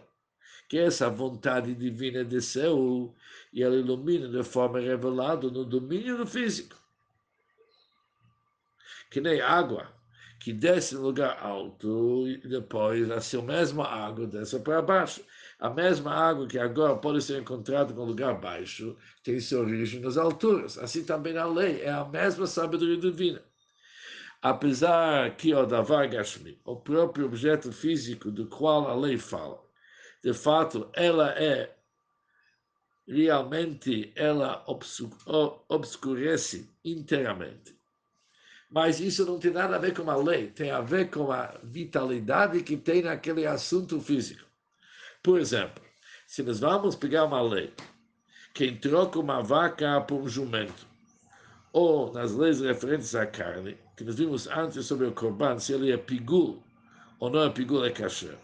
Que 0.68 0.79
essa 0.79 1.11
vontade 1.11 1.74
divina 1.74 2.24
desceu 2.24 3.14
e 3.53 3.62
ela 3.62 3.77
ilumina 3.77 4.29
de 4.29 4.42
forma 4.42 4.81
revelada 4.81 5.50
no 5.50 5.64
domínio 5.64 6.16
do 6.16 6.27
físico. 6.27 6.77
Que 9.11 9.20
nem 9.20 9.40
água, 9.40 9.92
que 10.40 10.53
desce 10.53 10.94
no 10.94 11.03
lugar 11.03 11.38
alto 11.40 12.27
e 12.27 12.38
depois 12.48 13.11
a 13.11 13.42
mesma 13.42 13.87
água 13.87 14.27
desce 14.27 14.59
para 14.61 14.83
baixo. 14.83 15.24
A 15.61 15.70
mesma 15.70 16.12
água 16.12 16.46
que 16.48 16.59
agora 16.59 16.96
pode 16.96 17.22
ser 17.22 17.40
encontrada 17.40 17.94
no 17.94 18.05
lugar 18.05 18.40
baixo 18.40 18.96
tem 19.22 19.38
sua 19.38 19.61
origem 19.61 20.00
nas 20.00 20.16
alturas. 20.16 20.77
Assim 20.79 21.05
também 21.05 21.37
a 21.37 21.46
lei 21.46 21.83
é 21.83 21.90
a 21.90 22.05
mesma 22.05 22.46
sabedoria 22.46 22.96
divina 22.96 23.42
apesar 24.44 25.35
que 25.37 25.55
o 25.55 25.64
Davar 25.64 26.07
Gashmi, 26.07 26.61
o 26.66 26.77
próprio 26.77 27.24
objeto 27.24 27.72
físico 27.72 28.31
do 28.31 28.46
qual 28.46 28.87
a 28.87 28.94
lei 28.94 29.16
fala, 29.16 29.63
de 30.24 30.32
fato, 30.32 30.88
ela 30.94 31.32
é 31.32 31.70
realmente, 33.06 34.10
ela 34.16 34.64
obscurece 35.68 36.74
inteiramente. 36.82 37.78
Mas 38.70 39.00
isso 39.00 39.26
não 39.26 39.38
tem 39.38 39.50
nada 39.50 39.76
a 39.76 39.78
ver 39.78 39.92
com 39.92 40.10
a 40.10 40.16
lei, 40.16 40.48
tem 40.48 40.70
a 40.70 40.80
ver 40.80 41.10
com 41.10 41.30
a 41.30 41.60
vitalidade 41.62 42.62
que 42.62 42.74
tem 42.74 43.02
naquele 43.02 43.46
assunto 43.46 44.00
físico. 44.00 44.48
Por 45.22 45.38
exemplo, 45.38 45.84
se 46.26 46.42
nós 46.42 46.60
vamos 46.60 46.96
pegar 46.96 47.24
uma 47.24 47.42
lei, 47.42 47.74
quem 48.54 48.78
troca 48.78 49.18
uma 49.18 49.42
vaca 49.42 50.00
por 50.00 50.22
um 50.22 50.28
jumento, 50.28 50.87
ou 51.70 52.10
nas 52.14 52.32
leis 52.32 52.62
referentes 52.62 53.14
à 53.14 53.26
carne, 53.26 53.76
que 53.94 54.04
nós 54.04 54.14
vimos 54.14 54.46
antes 54.46 54.87
sobre 54.87 55.06
o 55.06 55.12
Corban, 55.12 55.58
se 55.58 55.74
ele 55.74 55.92
é 55.92 55.98
pigul 55.98 56.64
ou 57.20 57.28
não 57.28 57.44
é 57.44 57.50
pigul, 57.50 57.84
é 57.84 57.90
kasher. 57.90 58.38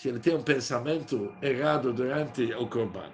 Se 0.00 0.08
ele 0.08 0.18
tem 0.18 0.34
um 0.34 0.42
pensamento 0.42 1.30
errado 1.42 1.92
durante 1.92 2.54
o 2.54 2.66
Corban. 2.66 3.12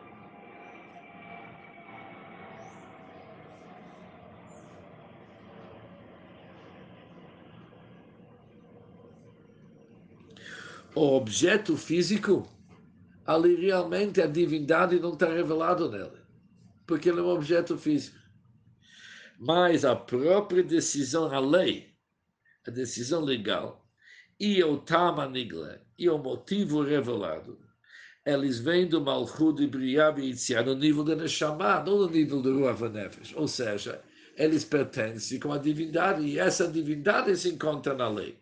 O 10.94 11.16
objeto 11.16 11.77
físico, 11.77 12.49
ali 13.27 13.57
realmente 13.57 14.22
a 14.22 14.29
divindade 14.29 15.01
não 15.01 15.14
está 15.14 15.27
revelada 15.27 15.88
nele, 15.88 16.22
porque 16.87 17.09
ele 17.09 17.18
é 17.18 17.22
um 17.25 17.31
objeto 17.31 17.77
físico 17.77 18.16
mas 19.38 19.85
a 19.85 19.94
própria 19.94 20.62
decisão, 20.62 21.31
a 21.31 21.38
lei, 21.38 21.94
a 22.66 22.70
decisão 22.70 23.20
legal, 23.20 23.87
e 24.40 24.62
o 24.64 24.79
Tama 24.79 25.29
Nigla, 25.29 25.86
e 25.99 26.09
o 26.09 26.19
motivo 26.19 26.83
revelado, 26.83 27.59
eles 28.25 28.59
vêm 28.59 28.89
do 28.89 29.01
Malchut 29.01 29.67
de 29.67 29.79
e 29.79 29.95
Yitzhak 29.95 30.67
no 30.67 30.75
nível 30.75 31.05
da 31.05 31.15
Neshama, 31.15 31.83
não 31.85 31.99
no 31.99 32.11
nível 32.11 32.43
do 32.43 32.59
Ruach 32.59 32.83
Nefesh. 32.83 33.33
Ou 33.37 33.47
seja, 33.47 34.03
eles 34.37 34.65
pertencem 34.65 35.39
com 35.39 35.53
a 35.53 35.59
divindade, 35.59 36.23
e 36.23 36.39
essa 36.39 36.67
divindade 36.67 37.37
se 37.37 37.51
encontra 37.51 37.95
na 37.95 38.09
lei. 38.09 38.37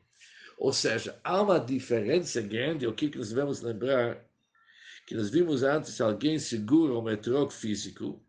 Ou 0.57 0.73
seja, 0.73 1.21
há 1.23 1.43
uma 1.43 1.59
diferença 1.61 2.41
grande, 2.41 2.87
o 2.87 2.95
que 2.95 3.15
nós 3.15 3.29
devemos 3.29 3.61
lembrar, 3.61 4.25
que 5.07 5.15
nós 5.15 5.29
vimos 5.29 5.63
antes, 5.63 6.01
alguém 6.01 6.39
segura 6.39 6.95
um 6.95 7.03
metrô 7.03 7.51
físico, 7.51 8.25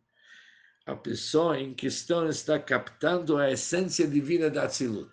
a 0.85 0.95
pessoa 0.95 1.57
em 1.59 1.73
questão 1.73 2.27
está 2.27 2.59
captando 2.59 3.37
a 3.37 3.49
essência 3.49 4.07
divina 4.07 4.49
da 4.49 4.63
Atzilut. 4.63 5.09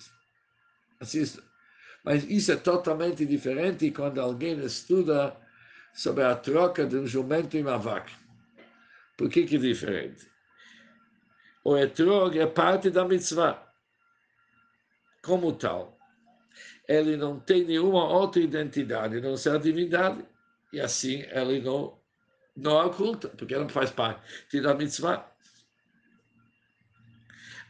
Mas 2.04 2.24
isso 2.24 2.52
é 2.52 2.56
totalmente 2.56 3.24
diferente 3.24 3.90
quando 3.90 4.20
alguém 4.20 4.58
estuda 4.64 5.36
sobre 5.94 6.24
a 6.24 6.34
troca 6.34 6.84
de 6.86 6.96
um 6.96 7.06
jumento 7.06 7.56
e 7.56 7.62
uma 7.62 7.78
vaca. 7.78 8.12
Por 9.16 9.28
que, 9.28 9.44
que 9.44 9.56
é 9.56 9.58
diferente? 9.58 10.26
O 11.64 11.76
etrog 11.76 12.36
é 12.36 12.46
parte 12.46 12.90
da 12.90 13.04
mitzvah. 13.04 13.62
Como 15.22 15.52
tal, 15.52 15.96
ele 16.88 17.16
não 17.16 17.38
tem 17.38 17.64
nenhuma 17.64 18.08
outra 18.08 18.42
identidade, 18.42 19.20
não 19.20 19.36
ser 19.36 19.50
a 19.50 19.58
divindade, 19.58 20.26
e 20.72 20.80
assim 20.80 21.20
ele 21.30 21.60
não, 21.60 21.96
não 22.56 22.84
oculta, 22.86 23.28
porque 23.28 23.56
não 23.56 23.68
faz 23.68 23.92
parte 23.92 24.60
da 24.60 24.74
mitzvah. 24.74 25.30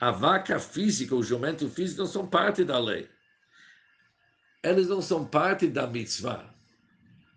A 0.01 0.11
vaca 0.11 0.59
física, 0.59 1.15
o 1.15 1.23
jumento 1.23 1.69
físico 1.69 2.01
não 2.01 2.09
são 2.09 2.27
parte 2.27 2.65
da 2.65 2.79
lei. 2.79 3.09
Eles 4.63 4.89
não 4.89 5.03
são 5.03 5.25
parte 5.25 5.67
da 5.67 5.87
mitzvah. 5.87 6.45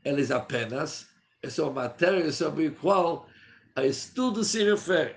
Eles 0.04 0.30
apenas 0.30 1.08
são 1.50 1.74
matéria 1.74 2.32
sobre 2.32 2.68
a 2.68 2.72
qual 2.72 3.28
a 3.76 3.86
estudo 3.86 4.44
se 4.44 4.64
refere. 4.64 5.16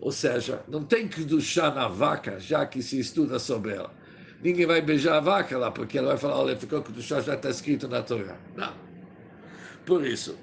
Ou 0.00 0.12
seja, 0.12 0.62
não 0.68 0.84
tem 0.84 1.08
que 1.08 1.24
duchar 1.24 1.74
na 1.74 1.88
vaca, 1.88 2.38
já 2.38 2.64
que 2.66 2.82
se 2.82 2.98
estuda 2.98 3.38
sobre 3.38 3.72
ela. 3.74 3.92
Ninguém 4.40 4.66
vai 4.66 4.80
beijar 4.80 5.16
a 5.16 5.20
vaca 5.20 5.58
lá, 5.58 5.70
porque 5.70 5.98
ela 5.98 6.08
vai 6.08 6.18
falar, 6.18 6.36
olha, 6.36 6.56
ficou 6.56 6.82
com 6.82 6.92
duchar, 6.92 7.22
já 7.22 7.34
está 7.34 7.50
escrito 7.50 7.88
na 7.88 8.02
Torá. 8.02 8.38
Não. 8.54 8.72
Por 9.84 10.06
isso, 10.06 10.38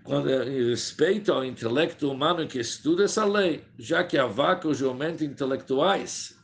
respeito 0.19 1.31
ao 1.31 1.45
intelecto 1.45 2.11
humano 2.11 2.47
que 2.47 2.59
estuda 2.59 3.05
essa 3.05 3.25
lei, 3.25 3.63
já 3.79 4.03
que 4.03 4.17
a 4.17 4.25
vaca 4.25 4.67
e 4.67 4.71
o 4.71 4.73
jumento 4.73 5.23
intelectuais. 5.23 6.37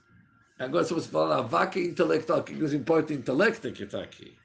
Agora, 0.58 0.84
se 0.84 0.94
você 0.94 1.10
falar 1.10 1.38
a 1.38 1.42
vaca 1.42 1.80
intelectual, 1.80 2.40
o 2.40 2.44
que 2.44 2.54
nos 2.54 2.74
importa 2.74 3.14
o 3.14 3.16
intelecto 3.16 3.72
que 3.72 3.84
está 3.84 4.02
aqui? 4.02 4.36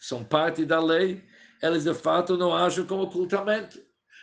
São 0.00 0.24
parte 0.24 0.64
da 0.64 0.80
lei 0.80 1.22
eles 1.62 1.84
de 1.84 1.94
fato 1.94 2.36
não 2.36 2.54
acham 2.54 2.86
como 2.86 3.02
ocultamento. 3.02 3.82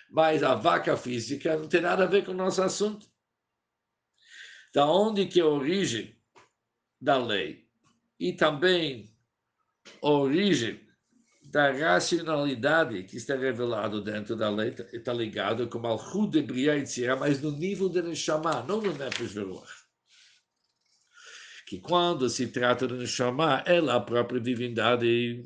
Mas 0.09 0.43
a 0.43 0.55
vaca 0.55 0.95
física 0.95 1.57
não 1.57 1.67
tem 1.67 1.81
nada 1.81 2.03
a 2.03 2.07
ver 2.07 2.23
com 2.25 2.31
o 2.31 2.35
nosso 2.35 2.61
assunto. 2.61 3.07
Da 4.73 4.85
onde 4.85 5.25
que 5.25 5.39
é 5.39 5.43
a 5.43 5.47
origem 5.47 6.15
da 7.01 7.17
lei? 7.17 7.67
E 8.19 8.33
também 8.33 9.13
a 10.01 10.09
origem 10.09 10.84
da 11.55 11.71
racionalidade 11.71 13.03
que 13.05 13.15
está 13.15 13.33
revelado 13.33 14.03
dentro 14.03 14.35
da 14.35 14.49
lei 14.49 14.75
está 14.91 15.13
ligado 15.13 15.69
com 15.69 15.79
Malchut 15.79 16.29
de 16.29 16.41
Briah 16.41 16.83
mas 17.17 17.41
no 17.41 17.49
nível 17.49 17.87
de 17.87 18.01
Neshama, 18.01 18.61
não 18.63 18.81
no 18.81 18.93
Nefesh 18.93 19.31
Veruach. 19.31 19.85
Que 21.65 21.79
quando 21.79 22.29
se 22.29 22.47
trata 22.47 22.85
de 22.85 22.95
Neshama, 22.95 23.63
ela 23.65 23.95
a 23.95 24.01
própria 24.01 24.41
divindade. 24.41 25.45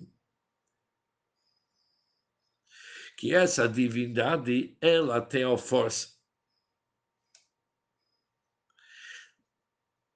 Que 3.16 3.36
essa 3.36 3.70
divindade, 3.70 4.76
ela 4.82 5.22
tem 5.22 5.44
a 5.44 5.56
força 5.60 6.18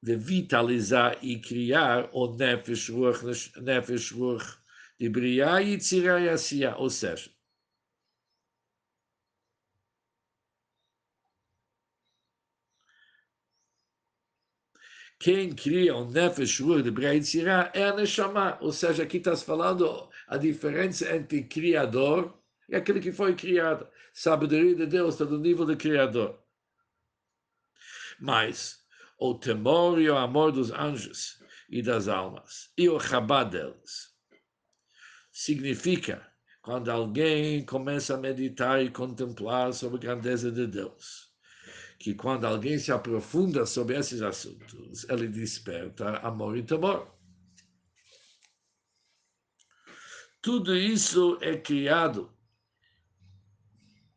de 0.02 0.16
vitalizar 0.16 1.24
e 1.24 1.40
criar 1.40 2.10
o 2.14 2.36
Nefesh 2.36 2.90
Ruach, 2.90 3.62
Nefesh 3.62 4.12
Ruach 4.12 4.63
de 5.04 5.10
Briá 5.10 5.62
e 5.62 5.78
Tzirá 5.78 6.22
e 6.22 6.30
Asiá, 6.30 6.78
ou 6.78 6.90
seja, 6.90 7.30
quem 15.20 15.54
cria 15.54 15.94
o 15.94 16.10
Nefesh 16.10 16.62
Ruach 16.62 16.84
de 16.84 16.90
Briá 16.90 17.14
e 17.14 17.20
Tzirá 17.20 17.70
é 17.74 17.84
a 17.84 17.94
Neshama, 17.94 18.58
ou 18.62 18.72
seja, 18.72 19.04
aqui 19.04 19.18
está 19.18 19.36
falando 19.36 20.10
a 20.26 20.38
diferença 20.38 21.14
entre 21.14 21.44
criador 21.44 22.42
e 22.70 22.76
aquele 22.78 23.02
que 23.02 23.12
foi 23.12 23.36
criado. 23.36 23.86
Sabedoria 24.14 24.74
de 24.74 24.86
Deus 24.86 25.16
está 25.16 25.26
no 25.26 25.38
nível 25.38 25.66
de 25.66 25.76
criador. 25.76 26.42
Mas 28.22 28.82
o 29.20 29.36
temor 29.36 30.00
e 30.00 30.10
o 30.10 30.16
amor 30.16 30.54
dos 30.54 30.72
anjos 30.72 31.44
e 31.70 31.82
das 31.82 32.08
almas 32.08 32.72
e 32.78 32.88
o 32.88 32.96
rabá 32.96 33.44
deles 33.44 34.13
significa 35.34 36.26
quando 36.62 36.90
alguém 36.90 37.66
começa 37.66 38.14
a 38.14 38.18
meditar 38.18 38.82
e 38.82 38.90
contemplar 38.90 39.74
sobre 39.74 39.98
a 39.98 40.00
grandeza 40.00 40.52
de 40.52 40.68
Deus. 40.68 41.34
Que 42.00 42.14
quando 42.14 42.46
alguém 42.46 42.78
se 42.78 42.92
aprofunda 42.92 43.66
sobre 43.66 43.98
esses 43.98 44.22
assuntos, 44.22 45.08
ele 45.10 45.28
desperta 45.28 46.18
amor 46.20 46.56
e 46.58 46.64
temor. 46.64 47.12
Tudo 50.42 50.76
isso 50.76 51.38
é 51.42 51.58
criado 51.58 52.32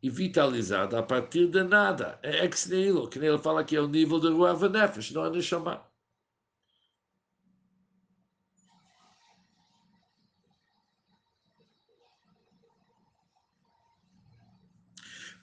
e 0.03 0.09
vitalizado 0.09 0.97
a 0.97 1.03
partir 1.03 1.47
de 1.47 1.63
nada. 1.63 2.19
É 2.21 2.43
ex 2.43 2.67
nihilo, 2.67 3.09
que 3.09 3.17
ele 3.17 3.37
fala 3.39 3.63
que 3.63 3.75
é 3.75 3.81
o 3.81 3.87
nível 3.87 4.19
do 4.19 4.35
Ruach 4.35 4.67
Nefesh, 4.69 5.11
não 5.11 5.25
é 5.25 5.29
Neshama. 5.29 5.86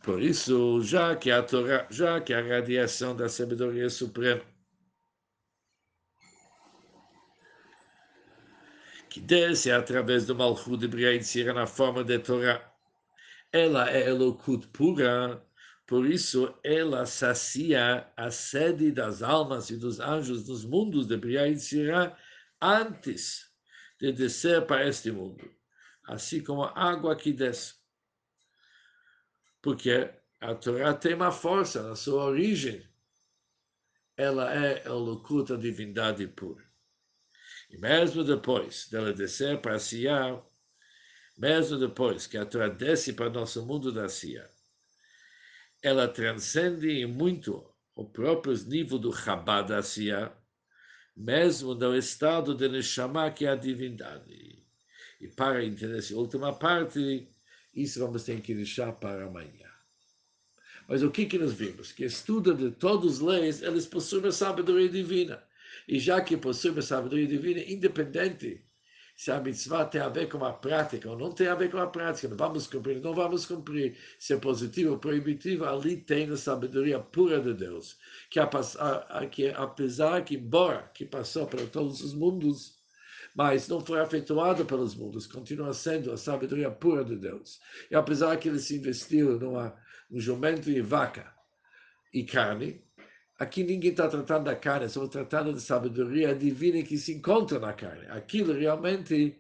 Por 0.05 0.21
isso, 0.21 0.83
já 0.83 1.17
que 1.17 1.31
a 1.31 1.43
Torá, 1.43 1.87
já 1.91 2.21
que 2.21 2.35
a 2.35 2.43
radiação 2.43 3.17
da 3.17 3.27
sabedoria 3.27 3.89
suprema, 3.89 4.43
que 9.09 9.19
desce 9.19 9.71
através 9.71 10.27
do 10.27 10.35
Malchut 10.35 10.77
de 10.77 10.89
Briatzira 10.89 11.55
na 11.55 11.67
forma 11.67 12.05
de 12.05 12.19
Torá, 12.19 12.71
ela 13.51 13.91
é 13.91 14.11
Elokut 14.11 14.69
pura, 14.69 15.43
por 15.87 16.05
isso 16.05 16.55
ela 16.63 17.07
sacia 17.07 18.07
a 18.15 18.31
sede 18.31 18.93
das 18.93 19.23
almas 19.23 19.71
e 19.71 19.77
dos 19.79 20.01
anjos 20.01 20.47
nos 20.47 20.67
mundos 20.67 21.07
de 21.07 21.17
Briatzira 21.17 22.15
antes 22.61 23.51
de 23.99 24.13
descer 24.13 24.67
para 24.67 24.87
este 24.87 25.11
mundo, 25.11 25.51
assim 26.07 26.45
como 26.45 26.65
a 26.65 26.73
água 26.77 27.17
que 27.17 27.33
desce 27.33 27.84
porque 29.65 30.11
a 30.43 30.55
Torá 30.55 30.93
tem 30.93 31.15
uma 31.15 31.33
força 31.33 31.83
na 31.83 31.97
sua 31.97 32.27
origem. 32.27 32.87
Ela 34.15 34.53
é 34.53 34.87
a 34.87 34.93
loucura 34.93 35.43
da 35.43 35.57
divindade 35.57 36.27
pura. 36.27 36.63
E 37.71 37.79
mesmo 37.79 38.23
depois 38.23 38.89
dela 38.91 39.15
descer 39.15 39.63
para 39.63 39.79
Siá, 39.79 40.39
mesmo 41.39 41.79
depois 41.79 42.27
que 42.27 42.37
a 42.37 42.45
Torá 42.45 42.69
desce 42.69 43.15
para 43.15 43.31
nosso 43.31 43.65
mundo 43.65 43.91
da 43.91 44.07
Siá, 44.07 44.47
ela 45.83 46.09
transcende 46.09 47.07
muito 47.07 47.67
o 47.95 48.05
próprio 48.05 48.53
nível 48.67 48.99
do 48.99 49.17
Chabad 49.17 49.67
da 49.67 49.83
Siá, 49.83 50.31
mesmo 51.17 51.75
no 51.75 51.97
estado 51.97 52.55
de 52.55 52.69
Neshama, 52.69 53.31
que 53.31 53.47
é 53.47 53.49
a 53.49 53.57
divindade. 53.57 54.63
E 55.23 55.29
para 55.29 55.65
entender 55.65 55.97
essa 56.01 56.15
última 56.15 56.53
parte, 56.53 57.34
isso 57.75 58.01
vamos 58.01 58.25
ter 58.25 58.41
que 58.41 58.55
deixar 58.55 58.93
para 58.93 59.27
amanhã. 59.27 59.71
Mas 60.87 61.03
o 61.03 61.11
que, 61.11 61.27
que 61.27 61.39
nós 61.39 61.53
vimos? 61.53 61.93
Que 61.93 62.05
estuda 62.05 62.55
de 62.55 62.71
todas 62.71 63.15
as 63.15 63.21
leis, 63.21 63.63
eles 63.63 63.87
possuem 63.87 64.27
a 64.27 64.33
sabedoria 64.33 64.89
divina. 64.89 65.43
E 65.89 65.99
já 65.99 66.21
que 66.21 66.37
possuem 66.37 66.79
a 66.79 66.83
sabedoria 66.83 67.27
divina, 67.27 67.61
independente 67.61 68.63
se 69.17 69.31
a 69.31 69.41
mitzvah 69.41 69.85
tem 69.85 70.01
a 70.01 70.09
ver 70.09 70.29
com 70.29 70.45
a 70.45 70.53
prática 70.53 71.09
ou 71.09 71.17
não 71.17 71.31
tem 71.31 71.47
a 71.47 71.55
ver 71.55 71.71
com 71.71 71.79
a 71.79 71.87
prática, 71.87 72.29
não 72.29 72.37
vamos 72.37 72.67
cumprir, 72.67 73.01
não 73.01 73.15
vamos 73.15 73.47
cumprir, 73.47 73.97
se 74.19 74.35
é 74.35 74.37
positivo 74.37 74.93
ou 74.93 74.99
proibitivo, 74.99 75.65
ali 75.65 75.97
tem 75.97 76.29
a 76.31 76.37
sabedoria 76.37 76.99
pura 76.99 77.41
de 77.41 77.55
Deus, 77.55 77.97
que, 78.29 78.41
que 79.31 79.49
apesar 79.49 80.25
que, 80.25 80.35
embora 80.35 80.91
que 80.93 81.05
passou 81.05 81.47
para 81.47 81.65
todos 81.67 82.03
os 82.03 82.13
mundos, 82.13 82.77
mas 83.35 83.67
não 83.67 83.85
foi 83.85 84.01
afetuado 84.01 84.65
pelos 84.65 84.95
mundos, 84.95 85.27
continua 85.27 85.73
sendo 85.73 86.13
a 86.13 86.17
sabedoria 86.17 86.71
pura 86.71 87.05
de 87.05 87.17
Deus. 87.17 87.61
E 87.91 87.97
apesar 87.97 88.37
que 88.37 88.49
ele 88.49 88.61
se 88.61 88.77
investiu 88.77 89.39
numa, 89.39 89.77
num 90.09 90.21
jumento 90.21 90.71
e 90.71 90.81
vaca 90.81 91.35
e 92.13 92.23
carne, 92.23 92.81
aqui 93.39 93.65
ninguém 93.65 93.91
está 93.91 94.09
tratando 94.09 94.45
da 94.45 94.55
carne, 94.55 94.87
estamos 94.87 95.09
tratando 95.09 95.53
da 95.53 95.59
sabedoria 95.59 96.33
divina 96.35 96.83
que 96.85 96.97
se 96.97 97.13
encontra 97.13 97.59
na 97.59 97.73
carne. 97.73 98.07
Aquilo 98.07 98.53
realmente 98.53 99.37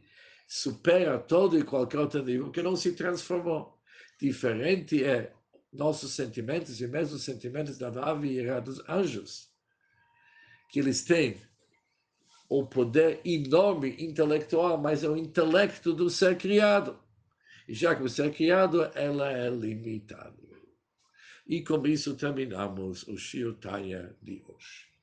supera 0.48 1.18
todo 1.18 1.56
e 1.56 1.62
qualquer 1.62 2.00
outro 2.00 2.22
nível 2.24 2.50
que 2.50 2.62
não 2.62 2.74
se 2.74 2.92
transformou. 2.92 3.78
Diferente 4.20 5.04
é 5.04 5.32
nossos 5.72 6.12
sentimentos 6.14 6.80
e 6.80 6.86
mesmo 6.86 7.16
os 7.16 7.24
sentimentos 7.24 7.78
da 7.78 7.88
ave 7.88 8.40
e 8.40 8.60
dos 8.60 8.80
anjos, 8.88 9.48
que 10.70 10.80
eles 10.80 11.04
têm 11.04 11.40
o 12.48 12.66
poder 12.66 13.20
enorme 13.24 13.96
intelectual, 13.98 14.78
mas 14.78 15.02
é 15.02 15.08
o 15.08 15.16
intelecto 15.16 15.92
do 15.92 16.10
ser 16.10 16.36
criado. 16.36 16.98
E 17.66 17.74
já 17.74 17.94
que 17.94 18.02
o 18.02 18.08
ser 18.08 18.32
criado, 18.32 18.82
ela 18.94 19.32
é 19.32 19.48
limitada. 19.48 20.34
E 21.46 21.62
com 21.62 21.86
isso 21.86 22.16
terminamos 22.16 23.06
o 23.06 23.16
Shio 23.18 23.54
Tanya 23.54 24.14
de 24.22 24.42
hoje. 24.46 24.93